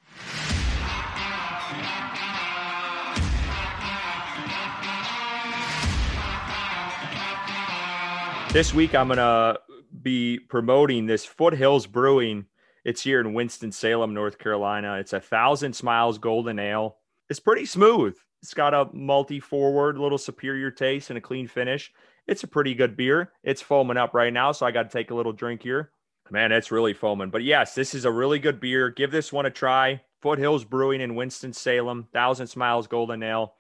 [8.55, 9.59] This week, I'm going to
[10.01, 12.47] be promoting this Foothills Brewing.
[12.85, 14.99] It's here in Winston-Salem, North Carolina.
[15.01, 16.99] It's a thousand smiles golden ale.
[17.29, 18.17] It's pretty smooth.
[18.43, 21.93] It's got a multi forward, little superior taste and a clean finish.
[22.29, 23.33] It's a pretty good beer.
[23.43, 25.91] It's foaming up right now, so I got to take a little drink here.
[26.31, 27.31] Man, it's really foaming.
[27.31, 28.89] But yes, this is a really good beer.
[28.89, 30.01] Give this one a try.
[30.23, 33.53] Foothills Brewing in Winston-Salem, Thousand Smiles Golden Ale.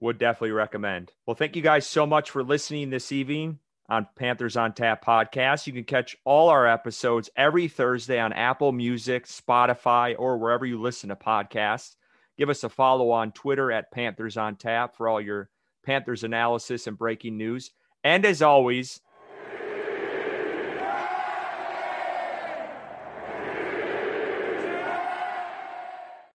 [0.00, 1.12] Would definitely recommend.
[1.26, 3.60] Well, thank you guys so much for listening this evening
[3.92, 5.66] on Panthers on Tap podcast.
[5.66, 10.80] You can catch all our episodes every Thursday on Apple Music, Spotify, or wherever you
[10.80, 11.96] listen to podcasts.
[12.38, 15.50] Give us a follow on Twitter at Panthers on Tap for all your
[15.84, 17.70] Panthers analysis and breaking news.
[18.02, 18.98] And as always,